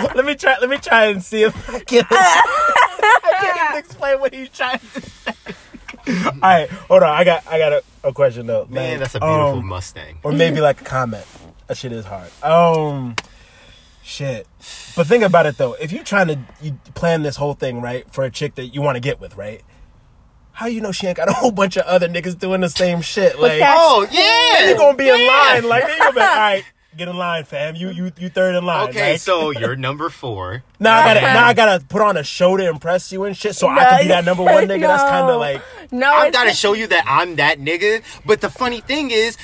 [0.00, 0.14] on.
[0.16, 0.56] let me try.
[0.58, 2.04] Let me try and see if I can.
[2.10, 5.32] I can't even explain what he's trying to say.
[6.26, 7.08] All right, hold on.
[7.10, 7.46] I got.
[7.46, 8.66] I got a, a question though.
[8.68, 10.18] Man, Like, that's a beautiful um, Mustang.
[10.22, 11.24] or maybe like a comment.
[11.68, 12.30] That shit is hard.
[12.42, 13.16] Um,
[14.02, 14.46] shit.
[14.96, 15.74] But think about it though.
[15.74, 18.82] If you're trying to you plan this whole thing right for a chick that you
[18.82, 19.62] want to get with, right?
[20.54, 23.00] How you know she ain't got a whole bunch of other niggas doing the same
[23.00, 23.38] shit?
[23.38, 25.64] Like, Oh yeah, you're gonna be in line.
[25.64, 26.64] Like, they gonna be like, all right,
[26.96, 27.74] get in line, fam.
[27.74, 28.88] You you you third in line.
[28.90, 30.62] Okay, like, so you're number four.
[30.80, 33.54] now I gotta now I gotta put on a show to impress you and shit,
[33.54, 34.82] so I can be that number one nigga.
[34.82, 38.02] That's kind of like No, I'm gotta show you that I'm that nigga.
[38.26, 39.36] But the funny thing is,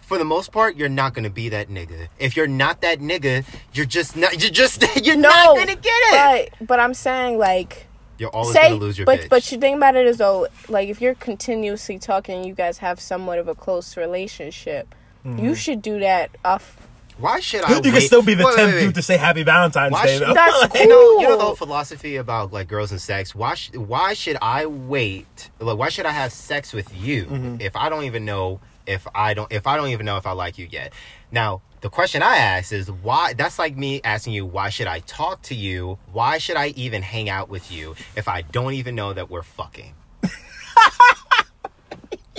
[0.00, 2.08] for the most part, you're not gonna be that nigga.
[2.18, 4.40] If you're not that nigga, you're just not.
[4.40, 6.52] You're just you're no, not gonna get it.
[6.58, 7.86] But but I'm saying like
[8.18, 9.28] you're always say, gonna lose your but bitch.
[9.28, 13.00] but you think about it as though like if you're continuously talking, you guys have
[13.00, 14.94] somewhat of a close relationship.
[15.36, 16.76] You should do that off.
[17.18, 17.76] Why should I?
[17.84, 18.80] you can still be the wait, wait, tenth wait.
[18.80, 20.34] dude to say Happy Valentine's Why Day should- though.
[20.34, 20.80] That's cool.
[20.82, 23.34] You know, you know the whole philosophy about like girls and sex.
[23.34, 25.50] Why sh- why should I wait?
[25.58, 27.56] Like, why should I have sex with you Mm-hmm.
[27.60, 30.32] if I don't even know if I don't if I don't even know if I
[30.32, 30.92] like you yet?
[31.32, 33.32] Now, the question I ask is why.
[33.34, 35.98] That's like me asking you why should I talk to you?
[36.12, 39.42] Why should I even hang out with you if I don't even know that we're
[39.42, 39.94] fucking?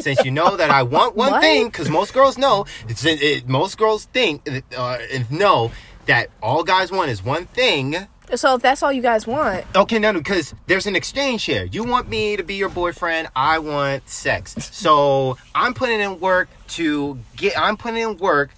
[0.01, 1.41] Since you know that I want one What?
[1.41, 4.97] thing, because most girls know, it's, it, it- most girls think uh,
[5.29, 5.71] know
[6.05, 7.95] that all guys want is one thing.
[8.35, 11.63] So if that's all you guys want, Okay, no, because there's an exchange here.
[11.63, 13.27] You want me to be your boyfriend.
[13.35, 14.55] I want sex.
[14.79, 17.59] So I'm putting in work to get.
[17.59, 18.51] I'm putting in work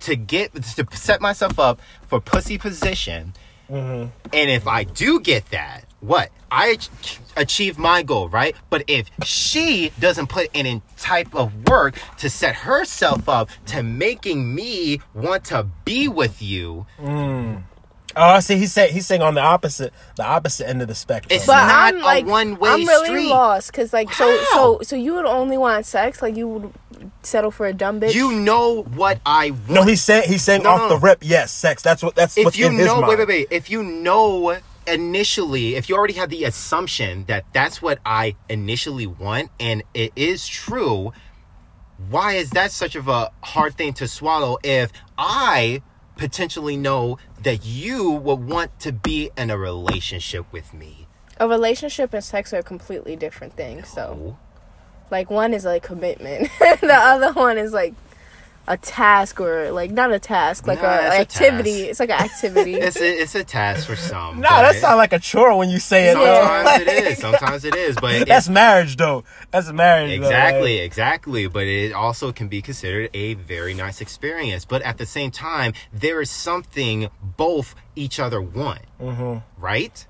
[0.00, 3.32] to get to set myself up for pussy position.
[3.68, 8.54] And if I do get that, what I ach- achieve my goal, right?
[8.70, 13.82] But if she doesn't put in a type of work to set herself up to
[13.82, 17.62] making me want to be with you, mm.
[18.18, 18.56] Oh, I see.
[18.56, 21.36] He's saying he's saying on the opposite the opposite end of the spectrum.
[21.36, 23.28] It's but not I'm a like one-way I'm really street.
[23.28, 24.54] lost because like so How?
[24.54, 26.72] so so you would only want sex like you would
[27.22, 28.14] settle for a dumb bitch.
[28.14, 29.68] You know what I want.
[29.68, 31.00] no, he's saying he's saying No, off no, the no.
[31.00, 31.18] rip.
[31.20, 31.82] Yes, sex.
[31.82, 33.08] That's what that's if what's you in his know, mind.
[33.08, 33.48] wait, wait, wait.
[33.50, 39.06] If you know initially, if you already have the assumption that that's what I initially
[39.06, 41.12] want, and it is true,
[42.10, 45.82] why is that such of a hard thing to swallow if I
[46.16, 51.06] potentially know that you would want to be in a relationship with me?
[51.38, 53.88] A relationship and sex are completely different things.
[53.88, 54.38] So, Oh,
[55.10, 57.94] like, one is like commitment, the other one is like
[58.68, 61.78] a task or like not a task, like Nah, a, it's a activity.
[61.78, 61.90] task.
[61.90, 62.74] It's like an activity.
[62.86, 64.40] It's a, it's a task for some.
[64.40, 66.14] Nah, that but sounds like a chore when you say it.
[66.14, 66.42] though.
[66.44, 67.18] Sometimes it is.
[67.18, 67.96] Sometimes it is.
[68.00, 69.24] But it- That's marriage, though.
[69.50, 70.10] That's marriage.
[70.20, 71.46] though, Exactly, exactly.
[71.46, 74.64] But it also can be considered a very nice experience.
[74.64, 79.38] But at the same time, there is something both each other want, mm-hmm.
[79.62, 80.06] right?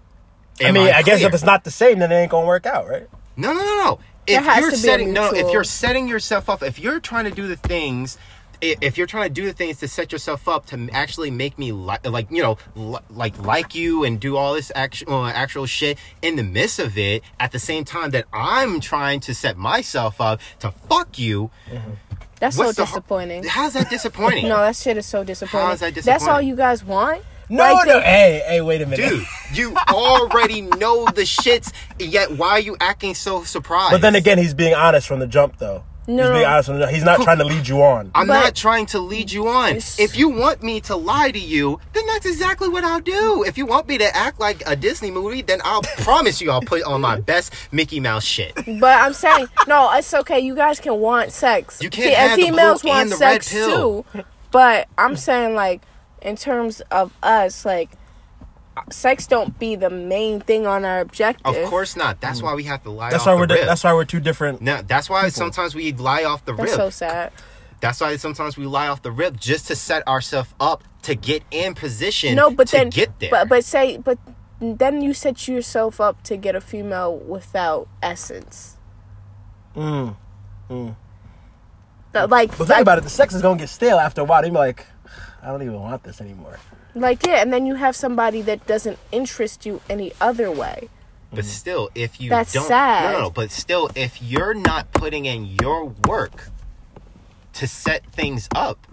[0.64, 2.88] I mean, I, guess if it's not the same, then it ain't gonna work out,
[2.88, 3.08] right?
[3.36, 3.98] no, no, no, no.
[4.26, 7.26] If you're to be a setting no, if you're setting yourself up, if you're trying
[7.26, 8.18] to do the things.
[8.62, 11.58] I- If you're trying to do the things to set yourself up to actually make
[11.58, 15.30] me like, like you know, li- like like you and do all this actual uh,
[15.32, 19.34] actual shit in the midst of it, at the same time that I'm trying to
[19.34, 21.90] set myself up to fuck you, mm-hmm.
[22.38, 23.44] That's so What's the har- disappointing.
[23.44, 24.46] How's that disappointing?
[24.48, 25.66] No, that shit is so disappointing.
[25.68, 27.22] How is that That's all you guys want?
[27.48, 27.92] No, Right no.
[27.94, 28.02] there.
[28.02, 29.08] Hey, hey, wait a minute.
[29.08, 33.92] Dude, you already know the shits, yet why are you acting so surprised?
[33.92, 35.84] But then again, he's being honest from the jump, though.
[36.08, 36.86] No, he's being honest from the.
[36.90, 38.10] He's not trying to lead you on.
[38.14, 39.76] I'm But- not trying to lead you on.
[39.76, 43.42] If you want me to lie to you, then that's exactly what I'll do.
[43.44, 46.60] If you want me to act like a Disney movie, then I'll promise you I'll
[46.60, 48.54] put on my best Mickey Mouse shit.
[48.54, 50.38] But I'm saying, no, it's okay.
[50.40, 51.82] You guys can want sex.
[51.82, 54.04] You can't Fe- have and the females blue want and the red sex pill.
[54.14, 54.24] too.
[54.52, 55.82] But I'm saying, like,
[56.22, 57.90] in terms of us, like,
[58.90, 61.46] sex don't be the main thing on our objective.
[61.56, 62.20] Of course not.
[62.20, 63.46] That's why we have to lie That's off why the we're.
[63.46, 63.60] rip.
[63.60, 64.60] di- That's why we're two different.
[64.62, 66.76] no, that's why sometimes we lie off the That's rip.
[66.76, 67.32] so sad.
[67.80, 71.42] That's why sometimes we lie off the rip just to set ourselves up to get
[71.50, 73.30] in position No, but to then, get there.
[73.30, 74.18] but but say, but
[74.60, 78.76] then you set yourself up to get a female without essence.
[79.76, 80.16] Mm.
[80.68, 83.04] The- Like, But think like, about it.
[83.04, 84.42] The sex is gonna get stale after a while.
[84.44, 84.86] You're like,
[85.42, 86.58] I don't even want this anymore.
[86.96, 90.88] Like, yeah, and then you have somebody that doesn't interest you any other way.
[91.32, 93.12] But still, if you That's don't, sad.
[93.12, 96.48] no, no, but still, if you're not putting in your work
[97.54, 98.86] to set things up,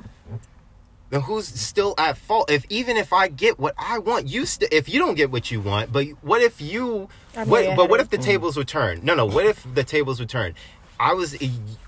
[1.10, 2.50] then who's still at fault?
[2.50, 5.52] If even if I get what I want, you still, if you don't get what
[5.52, 8.64] you want, but what if you, I know what, but what if the tables were
[8.64, 9.04] turned?
[9.04, 10.56] No, no, what if the tables were turned?
[11.00, 11.38] I was,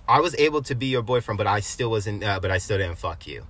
[0.08, 2.78] I was able to be your boyfriend, but I still wasn't, uh, but I still
[2.78, 3.46] didn't fuck you.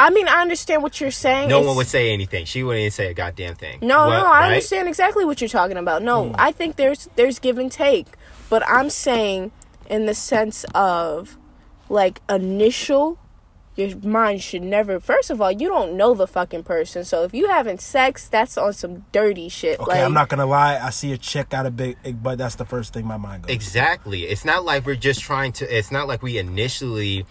[0.00, 1.48] I mean, I understand what you're saying.
[1.48, 2.44] No It's- one would say anything.
[2.44, 3.78] She wouldn't even say a goddamn thing.
[3.82, 4.46] No, What, no, I right?
[4.46, 6.02] understand exactly what you're talking about.
[6.02, 6.34] No, Hmm.
[6.38, 8.06] I think there's there's give and take,
[8.48, 9.50] but I'm saying
[9.90, 11.36] in the sense of
[11.88, 13.18] like initial
[13.76, 17.32] your mind should never first of all you don't know the fucking person so if
[17.32, 20.78] you having sex that's on some dirty shit Okay, like I'm not gonna lie.
[20.82, 22.38] I see a chick out of big, but.
[22.38, 23.54] That's the first thing my mind goes.
[23.54, 24.24] Exactly.
[24.24, 25.64] It's not like we're just trying to.
[25.78, 27.24] It's not like we initially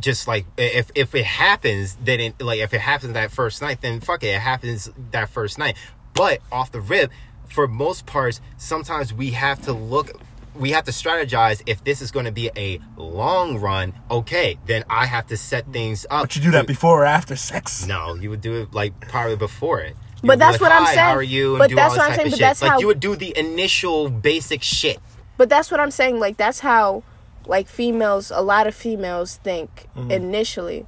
[0.00, 3.80] just like if if it happens then it, like if it happens that first night
[3.80, 5.76] then fuck it it happens that first night
[6.14, 7.10] but off the rip
[7.48, 10.10] for most parts sometimes we have to look
[10.56, 14.84] we have to strategize if this is going to be a long run okay then
[14.90, 17.86] i have to set things up But you do that before or after sex?
[17.86, 20.72] no you would do it like probably before it You But would be that's what
[20.72, 20.98] I'm saying.
[20.98, 22.40] how are you and But do that's all this what I'm saying, but shit.
[22.40, 24.98] that's like how- you would do the initial basic shit
[25.36, 27.02] but that's what i'm saying like that's how
[27.46, 30.10] like females a lot of females think Mm-hmm.
[30.10, 30.86] initially.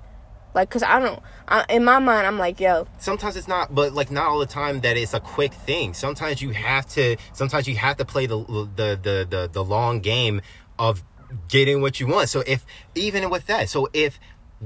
[0.55, 2.87] Like because i don't I, in my mind i'm like yo.
[2.99, 5.93] Sometimes it's not but like not all the time that it's a quick thing.
[5.95, 8.39] Sometimes you have to sometimes you have to play the
[8.77, 10.41] the the the, the long game
[10.79, 11.05] of
[11.49, 12.29] getting what you want.
[12.31, 12.65] So if
[12.95, 14.19] even with that so if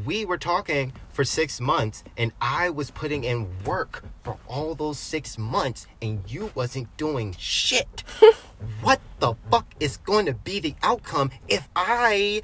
[0.07, 4.99] we were talking for six months and i was putting in work for all those
[5.01, 8.05] six months and you wasn't doing shit
[8.81, 12.43] what the fuck is going to be the outcome if I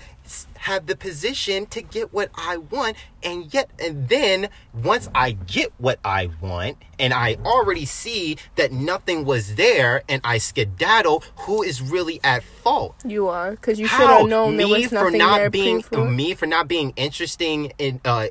[0.59, 2.97] have the position to get what I want?
[3.23, 8.73] And yet and then once I get what I want and I already see that
[8.73, 12.97] nothing was there and I skedaddle who is really at fault?
[13.05, 16.47] You are because you should have known me was for not there being me for
[16.47, 18.27] not being interesting in uh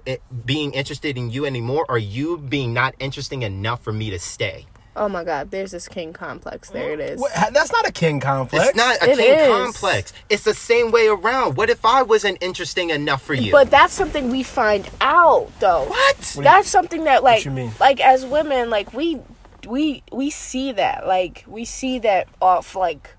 [0.45, 1.85] being interested in you anymore?
[1.89, 4.65] Or you being not interesting enough for me to stay
[4.97, 6.69] Oh my God, there's this king complex.
[6.69, 7.19] There it is.
[7.19, 8.67] What- That's not a king complex.
[8.69, 9.47] It's not a It king is.
[9.47, 10.13] complex.
[10.29, 11.57] It's the same way around.
[11.57, 13.51] What if I wasn't interesting enough for you?
[13.51, 15.85] But that's something we find out though.
[15.85, 16.17] what?
[16.41, 17.71] That's something that like you mean?
[17.79, 19.19] like as women like we
[19.67, 23.15] we we see that like we see that off like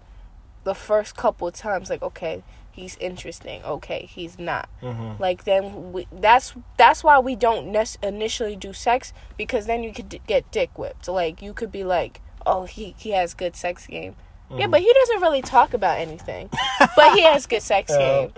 [0.65, 2.43] the first couple of times like okay
[2.77, 3.63] he's interesting.
[3.65, 4.69] Okay he's not.
[4.83, 5.21] Mm-hmm.
[5.21, 9.93] like then we, that's that's why we don't nec- initially do sex because then you
[9.93, 11.09] could d- get dick whipped.
[11.09, 14.15] Like you could be like oh he he has good sex game.
[14.51, 14.61] Mm-hmm.
[14.61, 16.51] yeah but he doesn't really talk about anything.
[16.95, 18.33] But he has good sex game.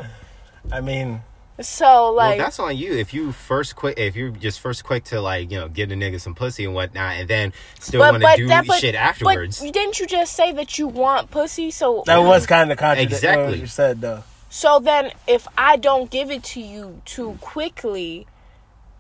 [0.73, 1.23] I mean,
[1.61, 2.93] So like well, that's on you.
[2.95, 5.97] If you first quick, if you're just first quick to like you know give the
[5.97, 9.61] nigga some pussy and whatnot, and then still want to do that- but- shit afterwards.
[9.61, 11.71] But didn't you just say that you want pussy?
[11.73, 13.17] So that was kind of contradictory.
[13.17, 13.47] Exactly.
[13.47, 14.23] What you said though.
[14.51, 18.27] So then, if I don't give it to you too quickly,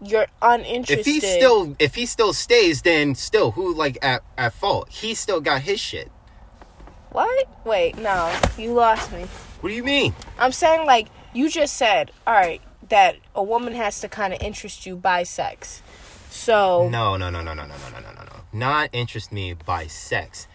[0.03, 0.99] you're uninterested.
[0.99, 4.89] if he still if he still stays, then still who like at at fault?
[4.91, 6.11] He still got his shit.
[7.13, 7.49] what?
[7.65, 9.27] Wait, no, you lost me.
[9.61, 10.15] What do you mean?
[10.39, 11.07] I'm saying like
[11.39, 15.23] you just said, all right, that a woman has to kind of interest you by
[15.23, 15.83] sex.
[16.31, 18.41] So No, no, no, no, no, no, no, no, no, no, no.
[18.53, 20.49] Not interest me by sex.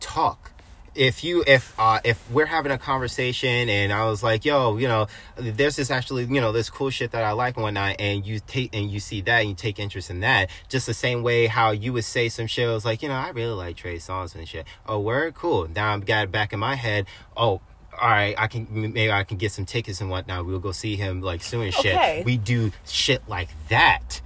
[0.00, 0.52] Talk.
[0.94, 4.88] If you if uh if we're having a conversation and I was like, yo, you
[4.88, 8.26] know, there's this actually, you know, this cool shit that I like and whatnot, and
[8.26, 11.22] you take and you see that and you take interest in that, just the same
[11.22, 13.76] way how you would say some shit, I was like, you know, I really like
[13.76, 14.66] Trey Songz and shit.
[14.86, 15.68] Oh, word, cool.
[15.68, 17.06] Now I'm got it back in my head.
[17.36, 17.60] Oh,
[18.00, 20.46] all right, I can maybe I can get some tickets and whatnot.
[20.46, 21.94] We'll go see him like soon and shit.
[21.94, 22.22] Okay.
[22.24, 24.20] We do shit like that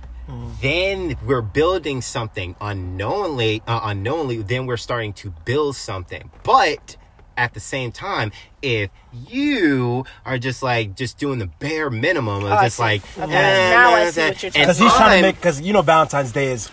[0.62, 6.96] then we're building something unknowingly uh, unknowingly then we're starting to build something but
[7.36, 8.90] at the same time if
[9.28, 13.70] you are just like just doing the bare minimum of Oh, just like Okay, eh,
[13.70, 15.36] now I see nah, what you're talking Because he's trying to make.
[15.36, 16.70] Because you know Valentine's Day is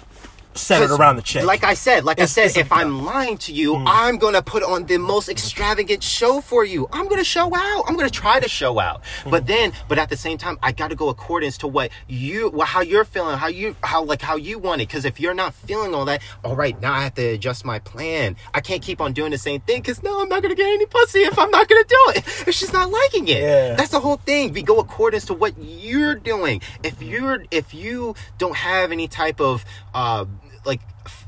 [0.53, 1.43] centered around the chick.
[1.43, 4.63] Like I said, like It's- I said, if I'm lying to you, I'm gonna put
[4.63, 6.87] on the most extravagant show for you.
[6.91, 7.83] I'm gonna show out.
[7.87, 9.01] I'm gonna try to show out.
[9.29, 12.49] But then, but at the same time, I got to go accordance to what you,
[12.53, 14.87] well, how you're feeling, how you, how like how you want it.
[14.87, 17.79] Because if you're not feeling all that, all right, now I have to adjust my
[17.79, 18.35] plan.
[18.53, 20.85] I can't keep on doing the same thing because no, I'm not gonna get any
[20.85, 22.17] pussy if I'm not gonna do it.
[22.47, 23.75] If she's not liking it, Yeah.
[23.75, 24.51] that's the whole thing.
[24.53, 26.61] We go accordance to what you're doing.
[26.83, 30.25] If you're, if you don't have any type of, uh,
[30.65, 30.81] like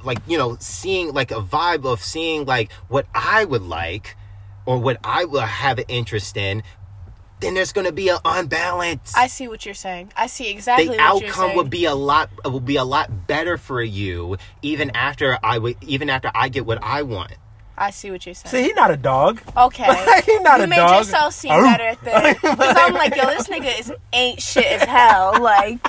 [0.04, 4.16] like you know seeing like a vibe of seeing like what i would like
[4.66, 6.64] or what i will have an interest in
[7.40, 10.14] then there's going to be an unbalance I see what you're saying.
[10.16, 11.58] I see exactly the what outcome saying.
[11.58, 15.76] would be a lot will be a lot better for you even after i would
[15.82, 17.34] even after i get what i want
[17.78, 18.52] I see what you're saying.
[18.52, 19.42] See, he's not a dog.
[19.58, 19.86] Okay.
[20.26, 22.06] He not you a made yourself seem better at oh.
[22.06, 22.42] that.
[22.42, 25.42] Because I'm like, yo, this nigga is ain't shit as hell.
[25.42, 25.80] Like,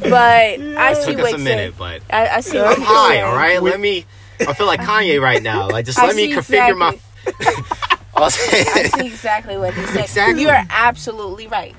[0.00, 2.00] but I see took what us a you're minute saying.
[2.08, 4.04] but I, I see i'm high all right let me
[4.40, 6.98] i feel like kanye right now like just I let me see configure my
[8.16, 10.04] I'll say I see exactly what you said.
[10.04, 10.42] Exactly.
[10.42, 11.74] You're absolutely right.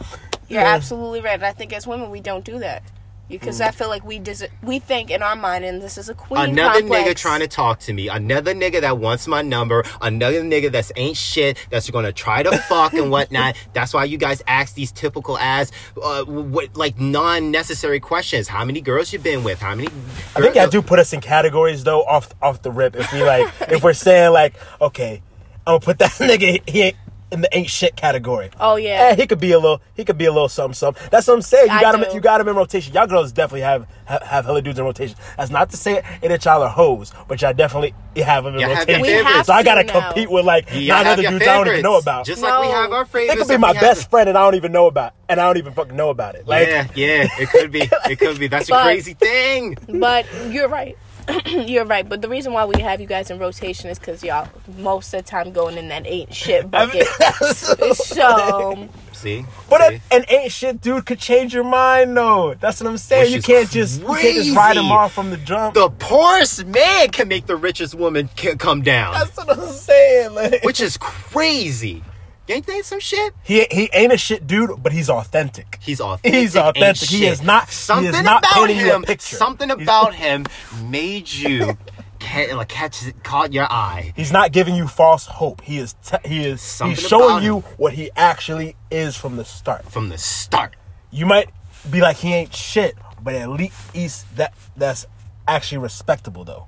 [0.49, 0.68] You're Yeah.
[0.76, 1.36] absolutely right.
[1.36, 2.84] And I think as women, we don't do that.
[3.28, 6.13] Because I feel like we des- we think in our mind, and this is a
[6.13, 7.09] queen Another complex.
[7.09, 8.07] nigga trying to talk to me.
[8.07, 9.84] Another nigga that wants my number.
[9.99, 11.57] Another nigga that's ain't shit.
[11.71, 13.55] That's gonna try to fuck and whatnot.
[13.73, 15.71] That's why you guys ask these typical ass,
[16.01, 18.47] uh, what like non-necessary questions.
[18.47, 19.59] How many girls you been with?
[19.59, 19.88] How many?
[20.36, 22.95] I think I do put us in categories though, off off the rip.
[22.95, 25.23] If we like, if we're saying like, okay,
[25.65, 26.95] I'm gonna put that nigga he ain't
[27.36, 28.49] in the ain't shit category.
[28.59, 29.09] Oh yeah.
[29.11, 31.07] Eh, he could be a little, he could be a little something, something.
[31.11, 31.67] That's what I'm saying.
[31.67, 32.93] You I got him, you got him in rotation.
[32.93, 35.15] Y'all girls definitely have have, have hella dudes in rotation.
[35.38, 38.61] That's not to say it that y'all are hoes, but y'all definitely have him in
[38.61, 39.25] Y'all rotation.
[39.25, 40.07] Have so I gotta to now.
[40.11, 42.25] compete with like Y'all nine other your dudes I don't even know about.
[42.25, 43.33] Just like we have our favorites.
[43.33, 45.39] They could be my we have best friend and I don't even know about, and
[45.39, 46.47] I don't even fucking know about it.
[46.47, 47.89] Like, yeah, yeah, it could be.
[48.09, 48.47] It could be.
[48.47, 49.77] That's a crazy thing.
[49.88, 50.97] But you're right.
[51.45, 52.07] you're right.
[52.07, 54.47] But the reason why we have you guys in rotation is because y'all
[54.78, 57.55] most of the time going in that ain't shit I mean, bucket.
[57.95, 60.01] so See, But See?
[60.11, 62.53] a, an ain't shit dude could change your mind though.
[62.53, 63.34] That's what I'm saying.
[63.34, 65.73] Which you can't just you can't just ride him off from the jump.
[65.73, 70.34] the poorest man can make the richest woman come down, That's what I'm saying.
[70.36, 72.03] Like, which is crazy.
[72.48, 73.34] Ain't that some shit?
[73.43, 75.80] he he ain't a shit dude, but he's authentic.
[75.82, 76.34] He's authentic.
[76.39, 77.10] He's authentic.
[77.10, 79.06] He is not- he is Something not about painting you a him.
[79.20, 80.46] Something about him
[80.84, 81.78] made you
[82.20, 84.14] ca- like catch caught your eye.
[84.16, 85.62] He's not giving you false hope.
[85.62, 87.64] He is he is Something he's showing you him.
[87.78, 89.91] what he actually is from the start.
[89.91, 90.76] from the start.
[91.12, 91.50] You might
[91.89, 95.06] be like he ain't shit, but at least that that's
[95.48, 96.68] actually respectable though.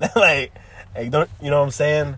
[0.16, 0.52] like,
[0.94, 2.16] like don't you know what I'm saying?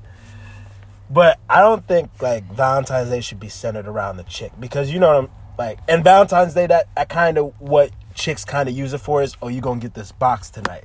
[1.11, 5.00] But I don't think like Valentine's Day should be centered around the chick because you
[5.00, 5.78] know what I'm like.
[5.88, 9.36] And Valentine's Day, that, that kind of what chicks kind of use it for is,
[9.42, 10.84] oh, you gonna get this box tonight.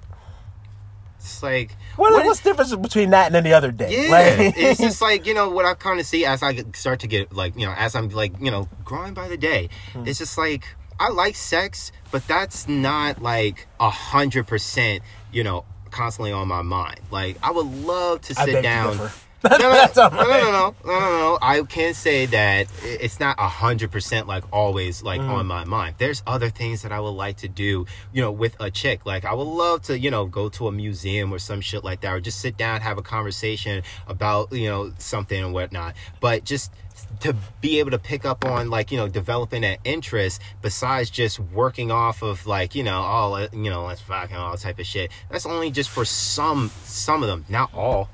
[1.20, 4.08] It's like What, what what's the difference between that and any other day?
[4.08, 7.00] Yeah, Like- it's just like you know what I kind of see as I start
[7.02, 9.70] to get like you know as I'm like you know growing by the day.
[9.94, 10.08] Hmm.
[10.08, 10.68] It's just like
[11.00, 15.04] I like sex, but that's not like a hundred percent.
[15.32, 17.00] You know, constantly on my mind.
[17.12, 19.10] Like I would love to I sit down.
[19.52, 21.38] No, no, no, no, no, no, no.
[21.42, 25.30] I can't say that it's not a hundred percent like always like Mm.
[25.30, 25.96] on my mind.
[25.98, 29.06] There's other things that I would like to do, you know, with a chick.
[29.06, 32.02] Like I would love to, you know, go to a museum or some shit like
[32.02, 35.96] that, or just sit down, have a conversation about, you know, something and whatnot.
[36.20, 36.72] But just
[37.20, 41.40] to be able to pick up on like you know developing an interest besides just
[41.42, 44.80] working off of like you know all you know let's fuck and all that type
[44.80, 48.10] of shit that's only just for some some of them not all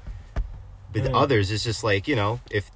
[0.94, 1.16] the Mm.
[1.16, 2.70] others it's just like you know if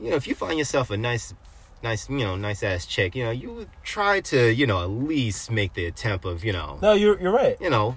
[0.00, 1.34] you know if you find yourself a nice
[1.82, 4.90] nice you know nice ass chick you know you would try to you know at
[4.90, 7.56] least make the attempt of you know No, you're you're right.
[7.60, 7.96] you know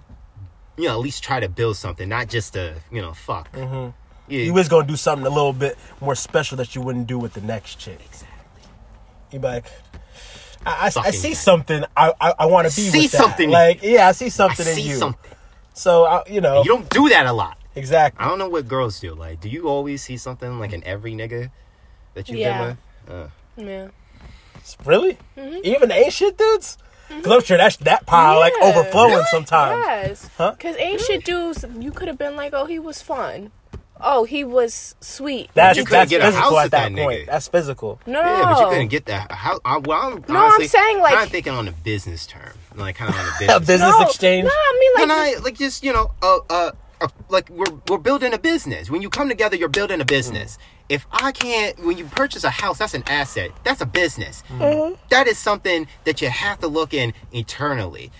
[0.77, 3.89] you know at least try to build something not just to you know fuck hmm
[4.27, 7.19] yeah, You was gonna do something a little bit more special that you wouldn't do
[7.19, 7.99] with the next chick.
[8.05, 8.61] Exactly.
[9.31, 9.65] You be like,
[10.65, 11.83] I, I, I see something.
[11.97, 13.17] I I, I want to be see with that.
[13.17, 13.49] something.
[13.49, 14.95] Like yeah, I see I something in see you.
[14.99, 15.31] something
[15.73, 18.23] So I, you know you don't do that a lot exactly.
[18.23, 19.13] I don't know what girls do.
[19.13, 21.51] Like, do you always see something like in every nigga
[22.13, 22.57] that you've Yeah.
[22.57, 23.15] been with?
[23.15, 23.87] Uh, Yeah.
[24.85, 25.17] Really?
[25.63, 26.77] Even the ain't shit dudes?
[27.23, 28.79] Cause I'm sure that's that pile like Mm-hmm.
[28.79, 29.25] Overflowing Really?
[29.31, 29.83] sometimes.
[29.85, 30.29] Yes.
[30.37, 30.51] Huh?
[30.51, 33.51] Because ancient dudes, you could have been like, oh, he was fun.
[34.03, 35.49] Oh, he was sweet.
[35.53, 37.19] That's You couldn't that's get a physical house at with that that point.
[37.21, 37.25] nigga.
[37.27, 37.99] That's physical.
[38.07, 38.19] no.
[38.21, 39.31] yeah, but you couldn't get that.
[39.31, 39.59] How?
[39.65, 42.95] I, well, I'm No, I'm saying, like- kind of thinking on a business term, like
[42.95, 43.67] kind of on a A business.
[43.67, 44.45] business no, exchange.
[44.45, 46.71] No, I mean, No, like, no, like just you know, uh, uh,
[47.01, 48.89] uh, like we're we're building a business.
[48.89, 50.57] When you come together, you're building a business.
[50.57, 50.59] Mm.
[50.89, 53.51] If I can't, when you purchase a house, that's an asset.
[53.63, 54.43] That's a business.
[54.49, 54.59] Mm.
[54.59, 54.95] Mm-hmm.
[55.09, 58.11] That is something that you have to look in eternally.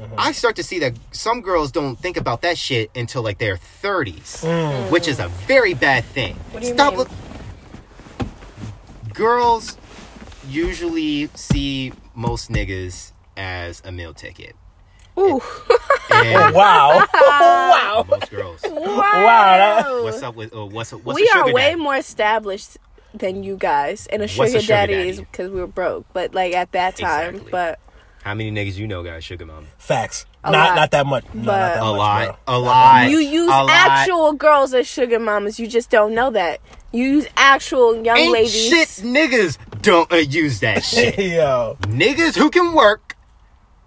[0.00, 0.14] Mm-hmm.
[0.16, 3.56] I start to see that some girls don't think about that shit until like their
[3.56, 4.90] 30s, mm.
[4.90, 6.36] which is a very bad thing.
[6.52, 6.98] What do you Stop mean?
[7.00, 7.08] look.
[9.12, 9.76] Girls
[10.48, 14.56] usually see most niggas as a meal ticket.
[15.18, 15.40] Ooh.
[16.12, 17.06] And Wow.
[17.14, 18.06] wow.
[18.10, 18.60] most girls.
[18.64, 19.82] wow.
[19.84, 21.80] that- What's up with uh, what's what's we a sugar are way daddy?
[21.80, 22.78] more established
[23.14, 25.08] than you guys, and a What's sugar, a sugar daddy, daddy?
[25.08, 26.06] is because we were broke.
[26.12, 27.50] But like at that time, Exactly.
[27.50, 27.78] but
[28.22, 29.66] How many niggas you know got a sugar mama?
[29.78, 30.26] Facts.
[30.44, 30.74] A not lot.
[30.76, 31.24] not that much.
[31.34, 33.10] No, But- not that A lot, a lot.
[33.10, 33.70] you use a lot.
[33.70, 35.58] actual girls as sugar mamas.
[35.60, 36.60] You just don't know that.
[36.92, 38.52] You use actual young Ain't ladies.
[38.54, 41.18] shit niggas don't uh, use that shit.
[41.18, 41.76] Yo.
[41.82, 43.09] niggas who can work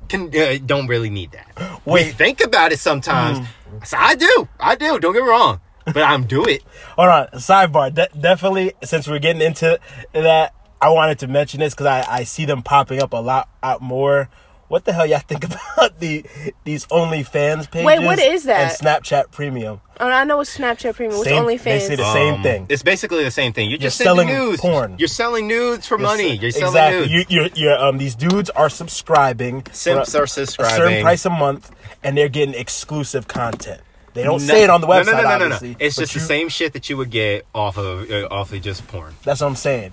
[0.09, 1.79] can uh, don't really need that.
[1.85, 2.15] We Wait.
[2.15, 3.47] think about it sometimes.
[3.83, 4.99] So I do, I do.
[4.99, 6.63] Don't get me wrong, but I'm do it.
[6.95, 7.27] Hold on.
[7.33, 7.93] Sidebar.
[7.93, 9.79] De- definitely, since we're getting into
[10.13, 13.49] that, I wanted to mention this because I, I see them popping up a lot
[13.61, 14.29] out more.
[14.73, 15.43] What the hell y'all think
[15.77, 16.25] about the
[16.63, 17.85] these OnlyFans pages?
[17.85, 18.71] Wait, what is that?
[18.71, 18.71] And
[19.03, 19.81] Snapchat Premium.
[19.99, 21.19] Oh, I know it's Snapchat Premium.
[21.19, 21.63] What's Same- OnlyFans?
[21.63, 22.65] they say the same Um, thing.
[22.69, 23.69] It's basically the same thing.
[23.69, 24.61] You're just You're selling selling nudes.
[24.61, 24.95] porn.
[24.97, 26.37] You're selling nudes for money.
[26.37, 26.99] You're selling exactly.
[27.01, 27.11] nudes.
[27.29, 29.63] You, you're, you're, um, these dudes are subscribing.
[29.71, 31.69] Simps for a- are A certain price a month,
[32.03, 33.81] and they're getting exclusive content.
[34.13, 35.05] They don't No- say it on the website.
[35.07, 35.75] No, no, no, no, no.
[35.79, 38.87] It's just the same shit that you would get off of uh, off of just
[38.87, 39.13] porn.
[39.23, 39.91] That's what I'm saying.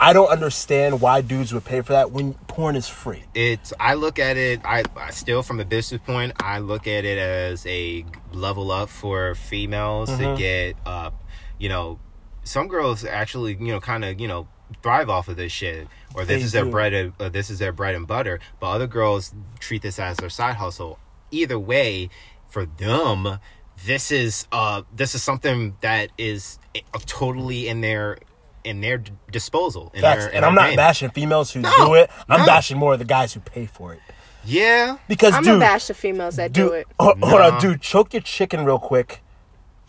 [0.00, 3.24] I don't understand why dudes would pay for that when porn is free.
[3.34, 4.60] It's I look at it.
[4.64, 6.32] I, I still from a business point.
[6.40, 10.22] I look at it as a level up for females Mm-hmm.
[10.22, 11.10] to get uh,
[11.58, 11.98] you know,
[12.44, 14.48] some girls actually you know kind of you know
[14.82, 16.70] thrive off of this shit or this They is their do.
[16.70, 18.38] bread and uh, this is their bread and butter.
[18.60, 20.98] But other girls treat this as their side hustle.
[21.30, 22.08] Either way,
[22.48, 23.38] for them,
[23.86, 28.18] this is uh this is something that is uh, totally in their
[28.64, 29.90] in their disposal.
[29.94, 30.24] In Facts.
[30.24, 30.76] their, in and I'm not name.
[30.76, 32.10] bashing females who No, do it.
[32.28, 32.46] I'm no.
[32.46, 34.00] bashing more of the guys who pay for it.
[34.44, 34.98] Yeah.
[35.08, 36.86] Because I'm dude, gonna bash the females that do dude, it.
[36.98, 37.60] ho- hold on, Nah.
[37.60, 39.20] dude, choke your chicken real quick,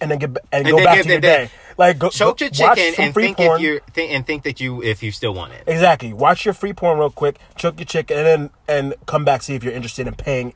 [0.01, 1.51] and then get ba- and, And go back get- to your then- day.
[1.77, 3.59] Like go choke go- your chicken and free think porn.
[3.59, 5.63] if you think and think that you if you still want it.
[5.65, 6.11] Exactly.
[6.11, 9.55] Watch your free porn real quick, choke your chicken, and then and come back see
[9.55, 10.53] if you're interested in paying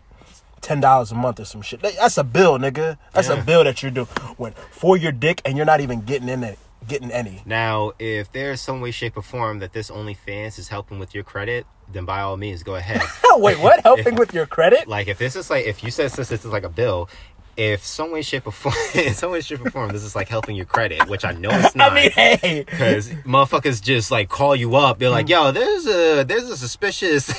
[0.63, 1.81] ten dollars a month or some shit.
[1.81, 2.97] That's a bill, nigga.
[3.13, 4.07] That's a bill that you're doing
[4.37, 6.57] when for your dick, and you're not even getting in it,
[6.87, 7.43] getting any.
[7.45, 11.23] Now, if there's some way, shape, or form that this OnlyFans is helping with your
[11.23, 13.01] credit, then by all means, go ahead.
[13.35, 13.81] Wait, what?
[13.81, 14.87] Helping with your credit?
[14.87, 17.09] like if this is like if you said this, this is like a bill.
[17.55, 20.27] If some way, shape, or form, in some way, shape, or form, this is like
[20.27, 21.91] helping your credit, which I know it's not.
[21.91, 22.63] I mean, hey.
[22.67, 24.97] Because motherfuckers just like call you up.
[24.97, 27.31] They're like, "Yo, there's a there's a suspicious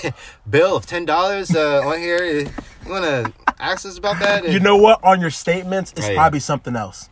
[0.49, 2.47] bill of ten dollars uh, on here.
[2.85, 5.03] You wanna ask us about that?" You know what?
[5.03, 6.15] On your statements, it's yeah.
[6.15, 7.09] probably something else.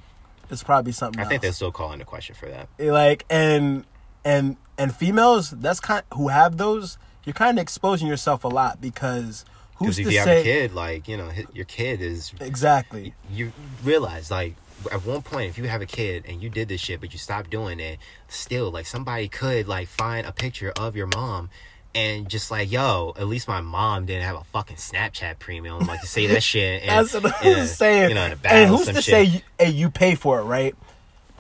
[0.50, 1.30] It's probably something I else.
[1.30, 2.68] think they're still calling the question for that.
[2.78, 3.84] Eh, like and
[4.24, 8.80] and and females that's kind who have those you're kind of exposing yourself a lot
[8.80, 9.44] because
[9.76, 13.14] who's if to you have say a kid, like you know, your kid is exactly
[13.30, 13.52] you
[13.82, 14.54] realize like
[14.90, 17.18] at one point if you have a kid and you did this shit but you
[17.18, 17.98] stopped doing it
[18.28, 21.48] still like somebody could like find a picture of your mom
[21.94, 26.00] and just like yo at least my mom didn't have a fucking snapchat premium like
[26.00, 28.70] to say that shit and, that's what i'm a- saying you know in a and
[28.70, 29.04] who's to shit.
[29.04, 30.74] say you, hey, you pay for it right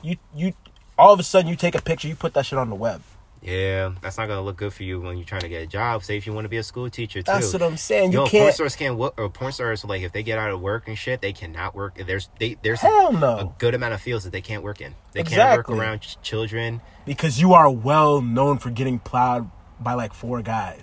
[0.02, 0.52] You you
[0.98, 3.00] all of a sudden you take a picture, you put that shit on the web.
[3.40, 6.04] Yeah, that's not gonna look good for you when you're trying to get a job.
[6.04, 7.32] Say if you want to be a school teacher too.
[7.32, 8.12] That's what I'm saying.
[8.12, 8.42] You Yo, can't.
[8.42, 9.14] porn stars can't work.
[9.18, 11.96] Or porn stars, like if they get out of work and shit, they cannot work.
[12.06, 14.94] There's they there's Hell a good amount of fields that they can't work in.
[15.12, 16.82] They can't work around ch- children.
[17.04, 19.50] because you are well known for getting plowed
[19.82, 20.80] by like four guys.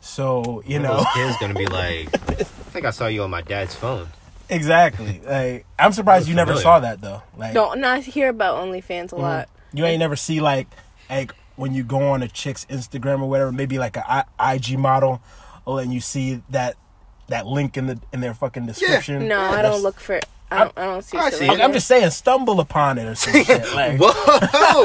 [0.00, 3.30] So you One know those kids gonna be like, I think I saw you on
[3.30, 4.08] my dad's phone.
[4.48, 5.20] exactly.
[5.24, 7.22] Like I'm surprised you never saw that though.
[7.36, 9.20] Like Don't not hear about OnlyFans a Mm.
[9.20, 9.48] lot.
[9.72, 10.68] you ain't never see like
[11.10, 14.78] like when you go on a chick's Instagram or whatever, maybe like a I- IG
[14.78, 15.20] model,
[15.66, 16.76] oh, and you see that
[17.28, 19.26] that link in the in their fucking description.
[19.28, 20.20] No, I don't look for.
[20.50, 20.72] I don't.
[20.78, 21.18] I don't see.
[21.18, 21.62] I see shit like it.
[21.62, 23.74] I'm just saying, stumble upon it or some shit.
[23.74, 24.08] Like, Whoa,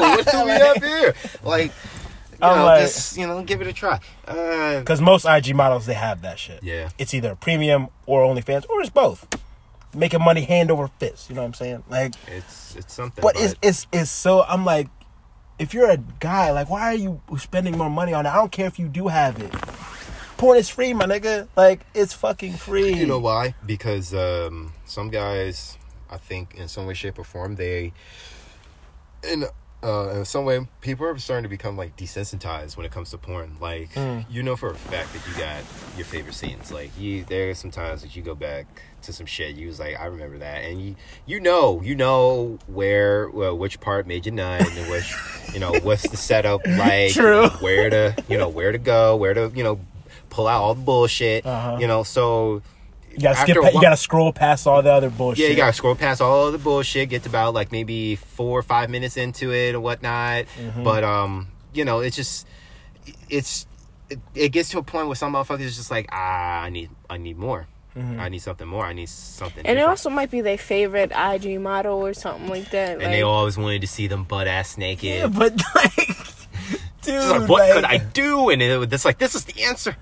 [0.00, 1.14] what do we have here?
[1.42, 1.72] Like,
[2.40, 4.00] you I'm know, like- just you know, give it a try.
[4.26, 6.62] Uh, Because most IG models they have that shit.
[6.62, 6.90] Yeah.
[6.98, 9.26] It's either premium or OnlyFans or it's both.
[9.94, 11.28] Making money hand over fist.
[11.30, 11.84] You know what I'm saying?
[11.88, 13.22] Like, it's it's something.
[13.22, 14.42] but it's it's it's so.
[14.42, 14.88] I'm like,
[15.58, 18.30] if you're a guy, like, why are you spending more money on it?
[18.30, 19.52] I don't care if you do have it.
[20.36, 21.46] Porn is free, my nigga.
[21.56, 22.92] Like, it's fucking free.
[22.92, 23.54] You know why?
[23.64, 25.78] Because um, some guys,
[26.10, 27.92] I think, in some way, shape, or form, they,
[29.22, 29.44] in
[29.84, 33.18] uh, in some way, people are starting to become like desensitized when it comes to
[33.18, 33.56] porn.
[33.60, 34.24] Like, Mm.
[34.30, 35.60] you know for a fact that you got
[35.96, 36.72] your favorite scenes.
[36.72, 38.66] Like, you there are some times that you go back
[39.02, 39.56] to some shit.
[39.56, 43.78] You was like, I remember that, and you you know you know where well, which
[43.80, 45.14] part made you nut and which
[45.52, 47.12] you know what's the setup like.
[47.12, 47.48] True.
[47.60, 49.78] Where to you know where to go, where to you know
[50.30, 51.44] pull out all the bullshit.
[51.46, 51.76] Uh-huh.
[51.80, 52.62] You know so.
[53.14, 53.56] You gotta skip.
[53.56, 55.44] after a pa- You gotta scroll past all the other bullshit.
[55.44, 57.08] yeah, you gotta scroll past all the bullshit.
[57.08, 60.44] Get to about like maybe four or five minutes into it or whatnot.
[60.58, 60.82] Mm-hmm.
[60.84, 62.46] But um, you know, it's just
[63.28, 63.66] it's
[64.10, 66.90] it, it gets to a point where some motherfuckers is just like, ah, I need
[67.08, 67.66] I need more.
[67.96, 68.18] Mm-hmm.
[68.18, 68.84] I need something more.
[68.84, 69.64] I need something.
[69.64, 72.94] And it also might be their favorite IG model or something like that.
[72.94, 75.04] and like, they always wanted to see them butt ass naked.
[75.04, 76.08] Yeah, but like,
[77.02, 78.50] dude, like, what could I do?
[78.50, 79.96] And it, it's like, this is the answer.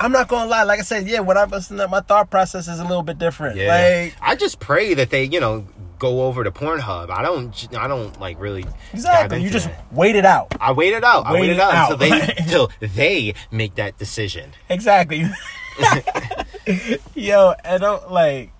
[0.00, 0.62] I'm not gonna lie.
[0.64, 3.18] Like I said, yeah, when I'm listening, to- my thought process is a little bit
[3.18, 3.56] different.
[3.56, 5.66] Yeah, Like, I just pray that they, you know,
[5.98, 7.10] go over to Pornhub.
[7.10, 8.64] I don't, I don't like really.
[8.92, 9.42] exactly.
[9.42, 9.92] You just that.
[9.92, 10.54] wait it out.
[10.60, 11.26] I wait it out.
[11.26, 11.92] I Wait wait it it out, out.
[11.92, 14.52] until they until they make that decision.
[14.68, 15.24] Exactly.
[17.14, 18.52] Yo, I don't like.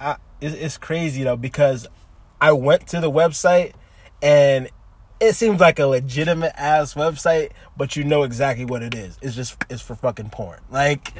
[0.00, 1.86] I, it's, it's crazy though because
[2.40, 3.72] I went to the website
[4.22, 4.68] and
[5.20, 9.18] it seems like a legitimate ass website, but you know exactly what it is.
[9.22, 10.60] It's just it's for fucking porn.
[10.70, 11.12] Like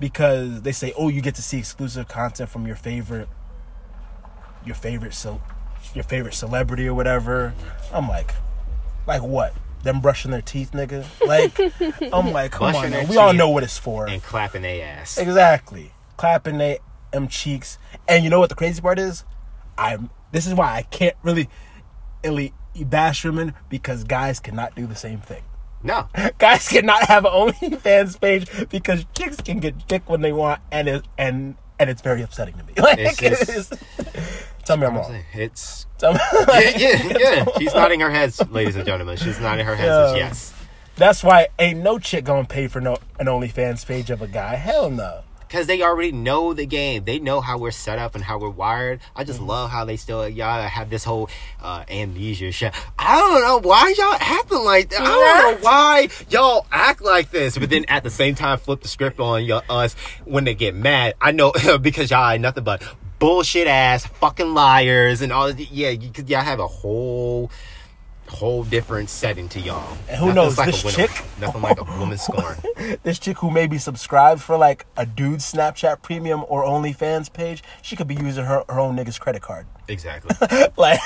[0.00, 3.28] because they say, oh, you get to see exclusive content from your favorite,
[4.64, 5.40] your favorite so,
[5.94, 7.54] your favorite celebrity or whatever.
[7.92, 8.32] I'm like,
[9.06, 9.54] like what?
[9.82, 11.04] Them brushing their teeth, nigga.
[11.26, 11.58] Like,
[12.12, 14.08] I'm like, come Brushing on, their we all know what it's for.
[14.08, 15.18] And clapping their ass.
[15.18, 15.92] Exactly.
[16.16, 16.78] Clapping they
[17.12, 17.78] them cheeks.
[18.08, 19.24] And you know what the crazy part is?
[19.78, 21.48] I'm this is why I can't really
[22.24, 22.52] really
[22.82, 25.42] bash women because guys cannot do the same thing.
[25.82, 26.08] No,
[26.38, 30.88] Guys cannot have an OnlyFans page because chicks can get dick when they want and
[30.88, 32.72] it and and it's very upsetting to me.
[32.78, 33.74] Like It's it's, just-
[34.64, 35.22] tell me I'm wrong.
[35.34, 37.44] it's Tell me- yeah, yeah, yeah.
[37.58, 39.18] She's nodding her head, ladies and gentlemen.
[39.18, 39.86] She's nodding her head.
[39.86, 40.14] Yeah.
[40.16, 40.54] Yes,
[40.96, 44.54] That's why ain't no chick gonna pay for no an OnlyFans page of a guy.
[44.56, 45.20] Hell no.
[45.54, 47.04] Because they already know the game.
[47.04, 48.98] They know how we're set up and how we're wired.
[49.14, 49.48] I just Mm-hmm.
[49.48, 51.30] love how they still y'all have this whole
[51.62, 52.74] uh, amnesia shit.
[52.98, 55.00] I don't know why y'all acting like that.
[55.00, 58.80] I don't know why y'all act like this, but then at the same time flip
[58.80, 59.94] the script on y'all, us
[60.24, 61.14] when they get mad.
[61.20, 62.82] I know because y'all ain't nothing but
[63.20, 65.52] bullshit ass fucking liars and all.
[65.52, 67.52] Yeah, you, y'all have a whole.
[68.34, 69.96] Whole different setting to y'all.
[70.08, 72.56] And who Nothing's knows, like this chick- Nothing like a woman's scorn.
[73.02, 77.96] this chick who maybe subscribed for like a dude Snapchat premium or OnlyFans page, she
[77.96, 79.66] could be using her, her own nigga's credit card.
[79.88, 80.34] Exactly.
[80.76, 80.98] Like,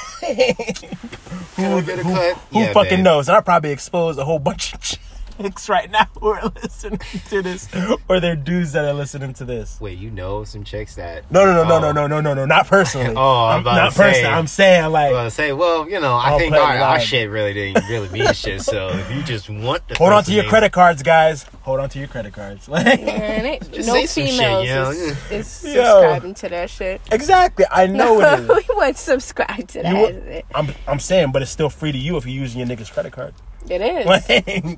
[1.56, 2.36] who, I get a cut?
[2.50, 3.28] who Yeah, fucking knows?
[3.28, 4.80] And I probably exposed a whole bunch of
[5.40, 7.68] chicks right now who are listening to this,
[8.08, 9.80] or they're dudes that are listening to this.
[9.80, 11.30] Wait, you know some chicks that?
[11.30, 11.80] No, no, no, no, Oh.
[11.80, 13.14] no, no, no, no, no, not personally.
[13.16, 14.02] Oh, I'm about not to say.
[14.04, 14.34] personally.
[14.34, 17.00] I'm saying like, I was gonna say, well, you know, I I'll think our, our
[17.00, 18.62] shit really didn't really mean shit.
[18.62, 21.44] So if you just want to hold on to your credit cards, guys.
[21.62, 22.68] Hold on to your credit cards.
[22.68, 24.90] Like, Man, it, Just no say some shit, females you know?
[24.90, 25.82] is, is Yo.
[25.84, 27.00] subscribing to that shit.
[27.12, 27.64] exactly.
[27.70, 28.48] I know it is.
[28.48, 30.14] we wouldn't subscribe to that.
[30.14, 30.42] You.
[30.54, 33.12] I'm, I'm saying, but it's still free to you if you're using your nigga's credit
[33.12, 33.34] card.
[33.68, 34.06] It is.
[34.06, 34.24] Like,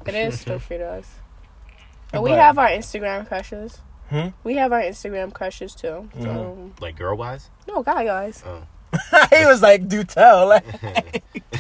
[0.09, 1.09] It is still free to us.
[2.12, 3.78] And we have our Instagram crushes.
[4.09, 4.28] Hmm?
[4.43, 6.09] We have our Instagram crushes too.
[6.18, 6.83] So, Mm-hmm.
[6.83, 7.51] like girl wise.
[7.68, 8.43] no, guy guys.
[8.45, 8.62] Oh,
[9.31, 10.64] he was like, "Do tell." Like,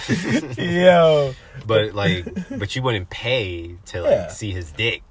[0.58, 1.32] yo,
[1.66, 2.26] but like,
[2.58, 4.26] but you wouldn't pay to like Yeah.
[4.28, 5.02] see his dick.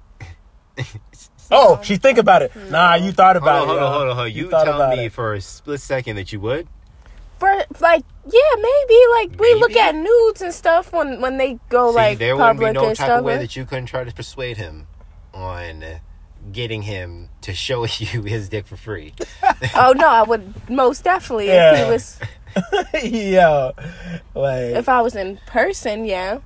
[1.50, 2.52] oh, she think about it.
[2.70, 4.32] Nah, you thought Hold about on, hold on, hold on, hold on.
[4.32, 5.12] You, thought tell about me it.
[5.12, 6.68] for a split second that you would.
[7.40, 7.48] For
[7.80, 11.96] like Yeah, maybe like we look at nudes and stuff when when they go See,
[11.96, 13.18] like there wouldn't be public no and type stuff.
[13.20, 14.86] of way that you couldn't try to persuade him
[15.34, 15.82] on
[16.52, 19.14] getting him to show you his dick for free.
[19.74, 21.84] oh no, I would most definitely if Yeah.
[21.86, 22.18] he was
[23.04, 23.72] Yo,
[24.34, 26.04] like, if I was in person.
[26.04, 26.40] Yeah,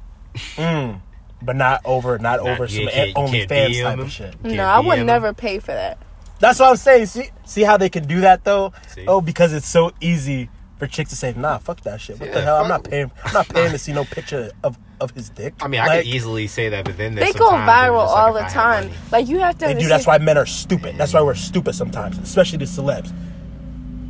[0.57, 1.01] mm,
[1.42, 4.42] but not over, not, Not- over some can't- you OnlyFans can't DM type of shit.
[4.42, 5.07] Can't no, I would him.
[5.07, 5.99] never pay for that.
[6.40, 7.07] That's what I'm saying.
[7.07, 8.72] See, see how they can do that though?
[8.88, 9.07] See?
[9.07, 12.40] Oh, because it's so easy for chicks to say, "Nah, fuck that shit." What the
[12.40, 12.56] hell?
[12.56, 13.10] I'm not paying.
[13.24, 15.54] I'm not paying to see no picture of of his dick.
[15.60, 18.40] I mean, I could easily say that, but then They go viral like, all the
[18.42, 18.90] time.
[19.12, 19.66] Like you have to.
[19.66, 19.88] They do.
[19.88, 20.96] That's why men are stupid.
[20.96, 23.12] That's why we're stupid sometimes, especially the celebs.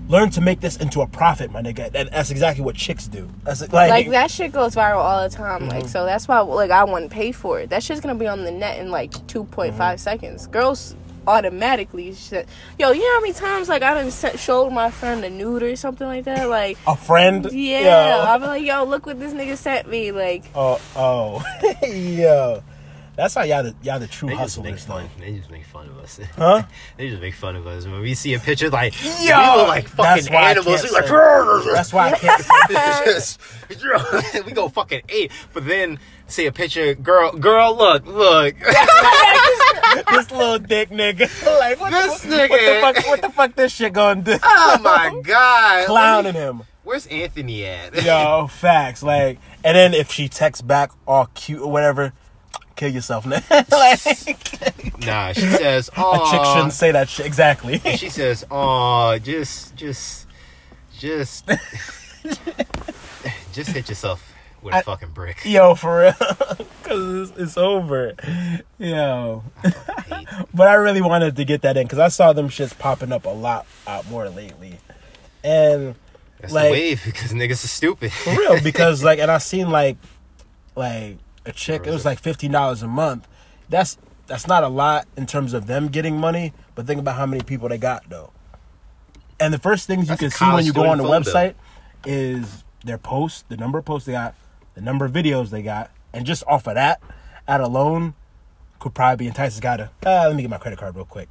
[0.06, 1.90] Learn to make this into a profit, my nigga.
[1.94, 3.26] And that's exactly what chicks do.
[3.42, 5.62] That's like, Like that shit goes viral all the time.
[5.62, 5.70] Mm-hmm.
[5.70, 7.70] Like so that's why like I wouldn't pay for it.
[7.70, 9.96] That shit's gonna be on the net in like two Mm-hmm.
[9.96, 10.46] seconds.
[10.48, 10.94] Girls
[11.26, 12.48] automatically shit.
[12.78, 15.62] Yo, you know how many times like I done sent, showed my friend a nude
[15.62, 16.48] or something like that?
[16.48, 17.48] Like a friend.
[17.52, 20.12] yeah, I'm like yo, look what this nigga sent me.
[20.12, 21.44] Like Oh, oh,
[21.86, 22.62] yo.
[23.16, 25.08] That's how y'all the y'all the true They just make fun.
[25.20, 26.18] They just make fun of us.
[26.36, 26.64] Huh?
[26.96, 29.68] they just make fun of us when we see a picture like Yo, we look
[29.68, 30.82] like that's fucking why I animals.
[30.82, 32.46] can't We like That's why I can't.
[32.70, 33.38] Yes.
[34.44, 38.54] we go fucking eight, but then see a picture, girl, girl, look, look.
[40.10, 41.28] this little dick nigga.
[41.58, 43.06] like what, This the, what the fuck?
[43.06, 43.54] What the fuck?
[43.54, 44.36] This shit gonna do?
[44.42, 46.62] oh my god, Clowning him.
[46.82, 48.02] Where's Anthony at?
[48.02, 49.02] Yo, facts.
[49.02, 52.12] Like, and then if she texts back all cute or whatever,
[52.76, 53.24] kill yourself.
[53.24, 53.40] Now.
[53.50, 54.00] like,
[55.06, 57.24] Nah, she says, "Oh, a chick shouldn't say that shit.
[57.26, 57.78] Exactly.
[57.96, 60.26] She says, "Oh, just, just,
[60.98, 61.48] just,
[63.52, 64.33] just hit yourself
[64.64, 66.14] with a I- fucking brick." Yo, for real,
[66.82, 68.14] because it's, it's over.
[68.78, 69.44] Yo,
[70.06, 70.26] Hate.
[70.54, 73.24] but I really wanted to get that in because I saw them shits popping up
[73.26, 74.78] a lot, lot more lately,
[75.44, 75.94] and
[76.40, 78.12] That's Like- the wave because niggas are stupid.
[78.12, 79.96] for real because like, and I seen like,
[80.74, 81.86] like a chick.
[81.86, 83.28] It was like fifteen dollars a month.
[83.68, 87.26] That's that's not a lot in terms of them getting money, but think about how
[87.26, 88.30] many people they got though.
[89.40, 91.32] And the first things you That's can see when you go on the phone bill.
[91.32, 91.54] website
[92.06, 94.34] is their posts, the number of posts they got,
[94.74, 97.00] the number of videos they got, and just off of that,
[97.48, 98.14] at alone,
[98.78, 99.90] could probably be entice this guy to.
[100.04, 101.28] Uh, let me get my credit card real quick.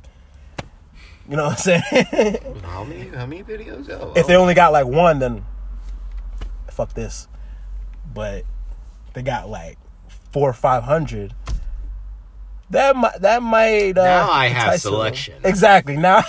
[1.29, 2.37] You know what I'm saying?
[2.63, 3.07] how many?
[3.09, 3.89] How many videos?
[3.89, 5.45] Oh, if they only got like one, then
[6.69, 7.27] fuck this.
[8.13, 8.43] But
[9.13, 9.77] they got like
[10.31, 11.33] four or five hundred.
[12.71, 13.97] That might that might.
[13.97, 14.91] Uh, Now I have entice them.
[14.93, 15.35] selection.
[15.45, 15.95] Exactly.
[15.95, 16.23] Now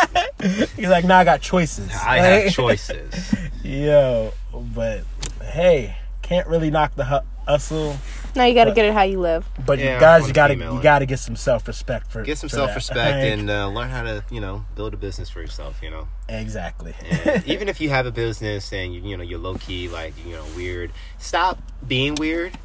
[0.42, 1.90] he's like, now I got choices.
[1.94, 3.34] I have choices.
[3.62, 5.02] Yo, but
[5.42, 5.97] hey,
[6.28, 7.96] can't really knock the hustle.
[8.36, 9.48] now you gotta get it how you live.
[9.64, 12.48] But Yeah, you guys, you gotta you gotta get some self respect for Get some
[12.50, 15.80] self respect and uh, learn how to, you know, build a business for yourself.
[15.82, 16.08] You know.
[16.28, 16.94] exactly.
[17.10, 20.12] And even if you have a business and you, you know you're low key like
[20.26, 22.56] you know weird, stop being weird.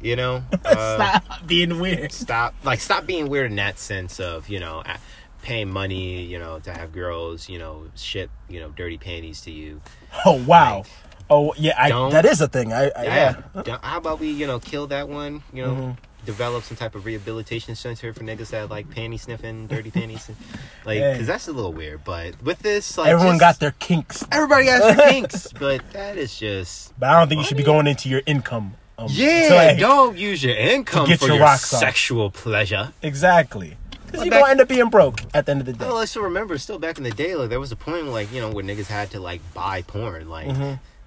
[0.00, 2.12] You know, uh, Stop being weird.
[2.12, 4.98] stop like stop being weird in that sense of you know a-
[5.42, 9.50] paying money you know to have girls you know ship you know dirty panties to
[9.50, 9.80] you.
[10.24, 10.84] Oh wow.
[11.28, 12.72] Oh yeah, I, that is a thing.
[12.72, 13.42] I, I yeah.
[13.64, 15.42] Don't- How about we you know kill that one?
[15.52, 15.72] You know.
[15.74, 15.90] Mm-hmm.
[16.24, 20.36] Develop some type of rehabilitation center for niggas that like panty sniffing, dirty panties, and,
[20.84, 21.12] like Hey.
[21.12, 22.02] because that's a little weird.
[22.02, 26.18] But with this, like Everyone just- got their kinks, everybody got their kinks, but that
[26.18, 28.74] is just but I don't think you should be going into your income.
[28.98, 31.78] Um, Yeah, to, like- don't use your income get for your your, rocks off.
[31.78, 32.92] sexual pleasure.
[33.02, 33.76] exactly.
[34.06, 35.84] Because you're gonna end up being broke at the end of the day.
[35.84, 38.32] Well, I still remember, still back in the day, like there was a point, like
[38.32, 40.48] you know, where niggas had to like buy porn, like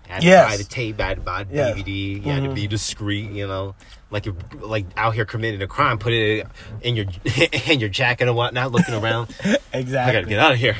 [0.09, 0.49] had to Yes.
[0.49, 1.71] buy the tape, had to buy the Yeah.
[1.71, 2.53] DVD, you had to mm-hmm.
[2.55, 3.75] be discreet, you know,
[4.11, 6.47] like you're like out here committing a crime, put it
[6.81, 7.05] in your
[7.67, 9.33] in your jacket and whatnot, looking around.
[9.71, 10.17] Exactly.
[10.17, 10.75] I gotta get out of here.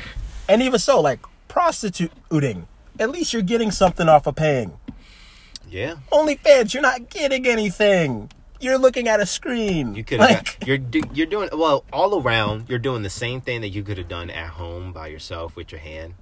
[0.48, 2.66] And even so, like prostituting,
[2.98, 4.76] at least you're getting something off of paying.
[5.68, 8.30] Yeah, OnlyFans, you're not getting anything.
[8.60, 9.94] You're looking at a screen.
[9.94, 10.30] you could have.
[10.30, 12.68] like, you're do, you're doing well all around.
[12.68, 15.70] You're doing the same thing that you could have done at home by yourself with
[15.70, 16.14] your hand,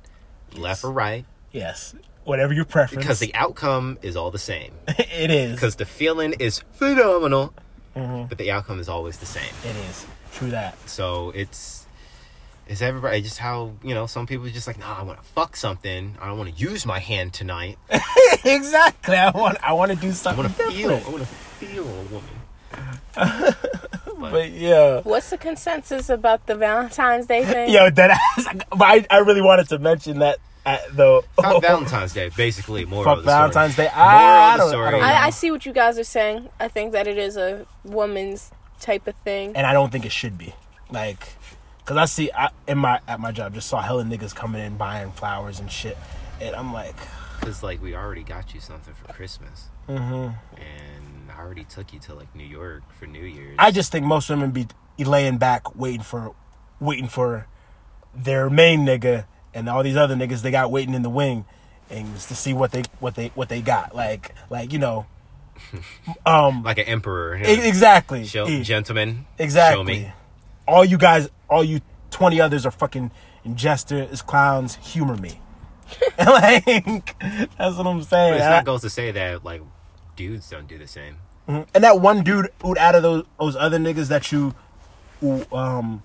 [0.55, 1.95] left or right, yes,
[2.29, 3.03] whatever your preference.
[3.05, 4.73] because the outcome is all the same.
[4.89, 5.55] it is.
[5.55, 7.55] because the feeling is phenomenal,
[7.97, 8.27] Mm-hmm.
[8.29, 9.53] but the outcome is always the same.
[9.65, 10.79] It is true that.
[10.89, 11.87] So it's
[12.69, 15.25] it's everybody just how you know some people are just like, nah, I want to
[15.25, 16.17] fuck something.
[16.21, 17.77] I don't want to use my hand tonight.
[18.45, 19.17] exactly.
[19.17, 19.59] I want.
[19.65, 20.45] I want to do something.
[20.45, 20.91] I something want to feel.
[21.07, 22.03] I want to feel a
[23.17, 23.55] woman.
[24.21, 25.01] But yeah.
[25.03, 27.71] What's the consensus about the Valentine's Day thing?
[27.73, 28.47] Yo, that ass.
[28.71, 30.39] But I, I really wanted to mention that
[30.69, 32.85] at the Fuck Valentine's Day, basically.
[32.85, 33.89] More Fuck of the Valentine's story.
[33.89, 33.95] Day.
[33.95, 34.91] I, I Moral of the don't, I story.
[34.91, 35.03] don't.
[35.03, 36.49] I, I see what you guys are saying.
[36.61, 38.51] I think that it is a woman's
[38.81, 39.57] type of thing.
[39.57, 40.55] and I don't think it should be.
[40.91, 41.35] Like,
[41.85, 44.77] cause I see I, in my at my job just saw hella niggas coming in
[44.77, 45.97] buying flowers and shit,
[46.41, 46.95] and I'm like,
[47.41, 52.01] Cause like we already got you something for Christmas, hmm and I already took you
[52.01, 53.57] to like New York for New Year's.
[53.59, 54.67] I just think most women be
[54.99, 56.35] laying back, waiting for,
[56.81, 57.47] waiting for
[58.15, 61.45] their main nigga and all these other niggas they got waiting in the wing,
[61.91, 63.95] and just to see what they what they what they got.
[63.95, 65.07] Like like you know,
[66.27, 67.37] um, like an emperor.
[67.37, 69.95] e- exactly, Show, E- gentlemen, exactly.
[69.95, 70.13] Show me.
[70.67, 71.81] All you guys, all you
[72.11, 73.11] twenty others are fucking
[73.55, 74.77] jesters, clowns.
[74.77, 75.41] Humor me.
[76.19, 76.65] like
[77.57, 78.33] that's what I'm saying.
[78.35, 79.63] But it's not goes to say that like
[80.17, 81.17] dudes don't do the same.
[81.49, 81.67] Mhm.
[81.75, 84.55] And that one dude who out of those those other niggas that you
[85.21, 86.03] who, um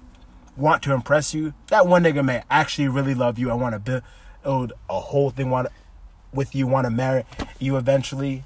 [0.56, 4.04] want to impress you, that one nigga may actually really love you and want to
[4.43, 5.68] build a whole thing want
[6.34, 7.24] with you, want to marry
[7.60, 8.43] you eventually.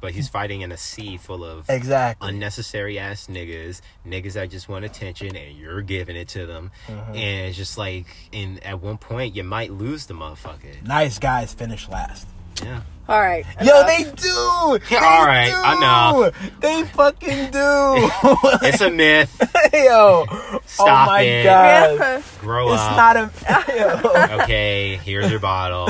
[0.00, 2.28] But he's fighting in a sea full of Exactly.
[2.28, 6.70] unnecessary ass niggas, niggas that just want attention, and you're giving it to them.
[6.86, 7.10] Mm-hmm.
[7.16, 10.82] And it's just like, and at one point you might lose the motherfucker.
[10.84, 12.28] nice guys finish last.
[12.62, 12.80] Yeah.
[13.08, 13.46] All right.
[13.62, 14.78] Yo, they do.
[14.90, 15.78] They all right, do.
[15.78, 16.60] enough.
[16.60, 18.10] They fucking do.
[18.68, 19.34] It's a myth.
[19.72, 21.44] Yo, oh Stop my it.
[21.44, 22.22] god, Yeah.
[22.40, 22.96] Grow it's up.
[22.96, 23.30] not a.
[24.36, 24.40] Yo.
[24.42, 25.88] okay, here's your bottle.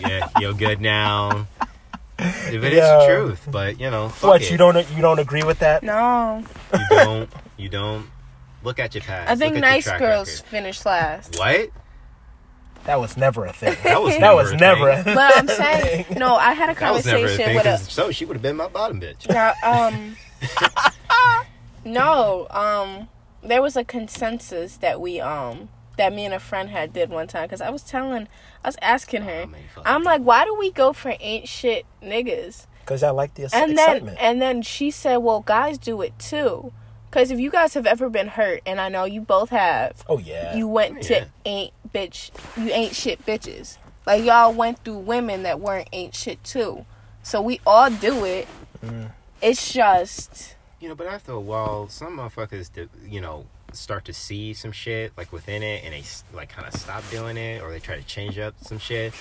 [0.00, 1.46] Yeah, you're good now.
[2.18, 2.98] If it is Yo.
[3.00, 4.50] the truth, but you know, fuck What it.
[4.50, 5.82] you don't you don't agree with that?
[5.84, 6.42] No,
[6.72, 8.06] you don't, you don't.
[8.64, 9.30] Look at your past.
[9.30, 10.50] I think Look nice girls record.
[10.50, 11.38] finish last.
[11.38, 11.70] What?
[12.86, 13.76] That was never a thing.
[13.82, 14.94] That was that never was a never.
[15.02, 15.12] thing.
[15.12, 17.54] A But I'm saying, no, I had a That was never a conversation thing.
[17.56, 19.28] with a 'cause So she would have been my bottom bitch.
[19.28, 20.16] Now, um,
[21.84, 23.08] no, um,
[23.42, 27.26] there was a consensus that we, um, that me and a friend had did one
[27.26, 28.28] time because I was telling,
[28.64, 32.66] I was asking her, Oh, I'm like, why do we go for ain't shit niggas?
[32.80, 34.18] Because I like the ex- And then, excitement.
[34.20, 36.72] and then she said, well, guys do it too.
[37.16, 40.18] Because if you guys have ever been hurt, and I know you both have, oh
[40.18, 40.54] yeah.
[40.54, 43.78] you went to ain't bitch, you ain't shit bitches.
[44.04, 46.84] Like y'all went through women that weren't ain't shit too.
[47.22, 48.46] So we all do it.
[48.84, 49.12] Mm.
[49.40, 54.12] It's just You know, but after a while, some motherfuckers, do, you know, start to
[54.12, 56.02] see some shit like within it, and they
[56.34, 59.14] like kind of stop doing it, or they try to change up some shit.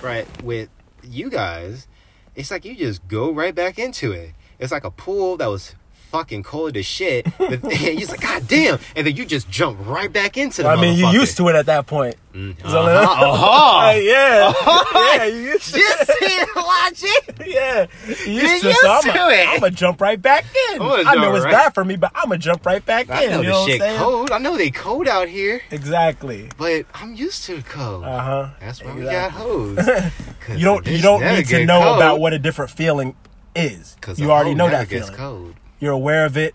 [0.00, 0.70] Right with
[1.02, 1.86] you guys,
[2.34, 4.30] it's like you just go right back into it.
[4.58, 5.74] It's like a pool that was
[6.16, 7.26] fucking cold as shit.
[7.38, 10.68] But you're like, God damn, and then you just jump right back into the.
[10.68, 12.16] I mean, you used to it at that point.
[12.32, 13.92] Mm, uh-huh, uh-huh.
[13.98, 15.16] yeah, Uh-huh.
[15.18, 15.78] yeah, you used to.
[15.80, 17.46] Just see logic.
[17.46, 17.86] yeah,
[18.26, 18.68] you used to.
[18.68, 19.62] used so I'm to gonna it.
[19.62, 20.80] I'm jump right back in.
[20.82, 23.24] I know jump it's right- bad for me, but I'm gonna jump right back I
[23.24, 23.30] in.
[23.30, 24.30] know you know shit what I'm cold.
[24.32, 26.48] I know they cold out here, Exactly.
[26.58, 28.04] but I'm used to the cold.
[28.04, 28.48] Uh huh.
[28.60, 29.76] That's why we got hoes.
[29.76, 30.86] 'Cause You don't.
[30.86, 33.14] You don't need to know cold, about what a different feeling
[33.54, 33.94] is.
[33.98, 35.14] Because You already know that feeling.
[35.14, 35.54] cold.
[35.78, 36.54] You're aware of it.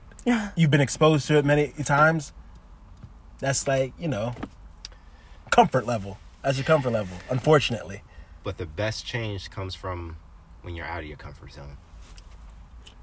[0.55, 2.33] You've been exposed to it many times.
[3.39, 4.35] That's like you know,
[5.49, 6.17] comfort level.
[6.43, 7.17] That's your comfort level.
[7.29, 8.01] Unfortunately.
[8.43, 10.17] But the best change comes from
[10.61, 11.77] when you're out of your comfort zone.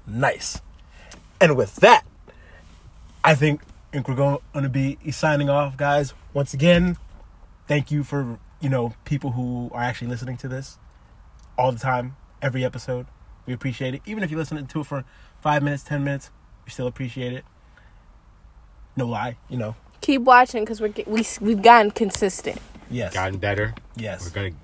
[0.05, 0.61] Nice.
[1.39, 2.05] And with that,
[3.23, 3.61] I think,
[3.91, 6.13] think we're going to be signing off, guys.
[6.33, 6.97] Once again,
[7.67, 10.77] thank you for you know people who are actually listening to this
[11.57, 13.05] all the time, every episode.
[13.45, 14.01] We appreciate it.
[14.05, 15.05] Even if you're listening to it for
[15.41, 16.31] five minutes, ten minutes,
[16.65, 17.45] we still appreciate it.
[18.95, 19.75] No lie, you know.
[20.01, 22.61] keep watching because we're we we've gotten consistent.
[22.91, 23.13] Yes.
[23.13, 23.75] Gotten better.
[23.95, 24.25] Yes.
[24.25, 24.55] We're gonna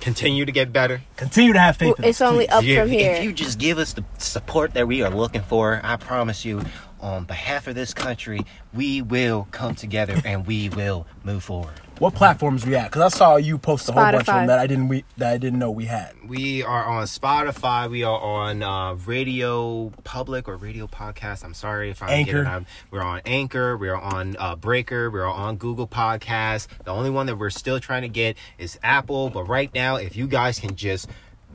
[0.00, 1.02] continue to get better.
[1.16, 1.98] Continue to have faith.
[1.98, 2.52] in It's us, only please.
[2.54, 3.12] up Yeah, from here.
[3.14, 6.62] If you just give us the support that we are looking for, I promise you,
[7.00, 8.44] on behalf of this country,
[8.74, 11.74] we will come together and we will move forward.
[12.00, 12.84] What platforms we at?
[12.84, 15.34] Because I saw you post a whole bunch of them that I didn't we that
[15.34, 16.14] I didn't know we had.
[16.26, 17.90] We are on Spotify.
[17.90, 21.44] We are on uh, Radio Public or Radio Podcast.
[21.44, 22.32] I'm sorry if I'm Anchor.
[22.32, 22.64] getting out.
[22.90, 23.76] We're on Anchor.
[23.76, 25.10] We're on uh, Breaker.
[25.10, 26.68] We're on Google Podcasts.
[26.84, 29.28] The only one that we're still trying to get is Apple.
[29.28, 31.06] But right now, if you guys can just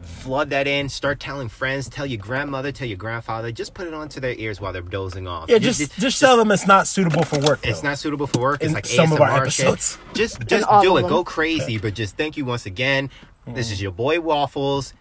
[0.01, 3.93] flood that in, start telling friends, tell your grandmother, tell your grandfather, just put it
[3.93, 5.49] onto their ears while they're dozing off.
[5.49, 7.59] Yeah, You just just, tell them it's not suitable for work.
[7.63, 8.61] It's not suitable for work.
[8.61, 9.65] It's In like some of our ASMR shit.
[9.65, 9.97] episodes.
[10.13, 11.07] Just just do it.
[11.07, 11.77] Go crazy.
[11.77, 13.09] But just thank you once again.
[13.45, 13.83] This is mm.
[13.83, 14.93] your boy Waffles,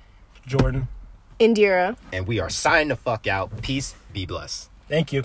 [0.47, 0.89] Jordan.
[1.41, 1.97] Indira.
[2.13, 3.63] and we are signing the fuck out.
[3.63, 3.95] Peace.
[4.13, 4.71] Be blessed.
[4.89, 5.25] Thank you.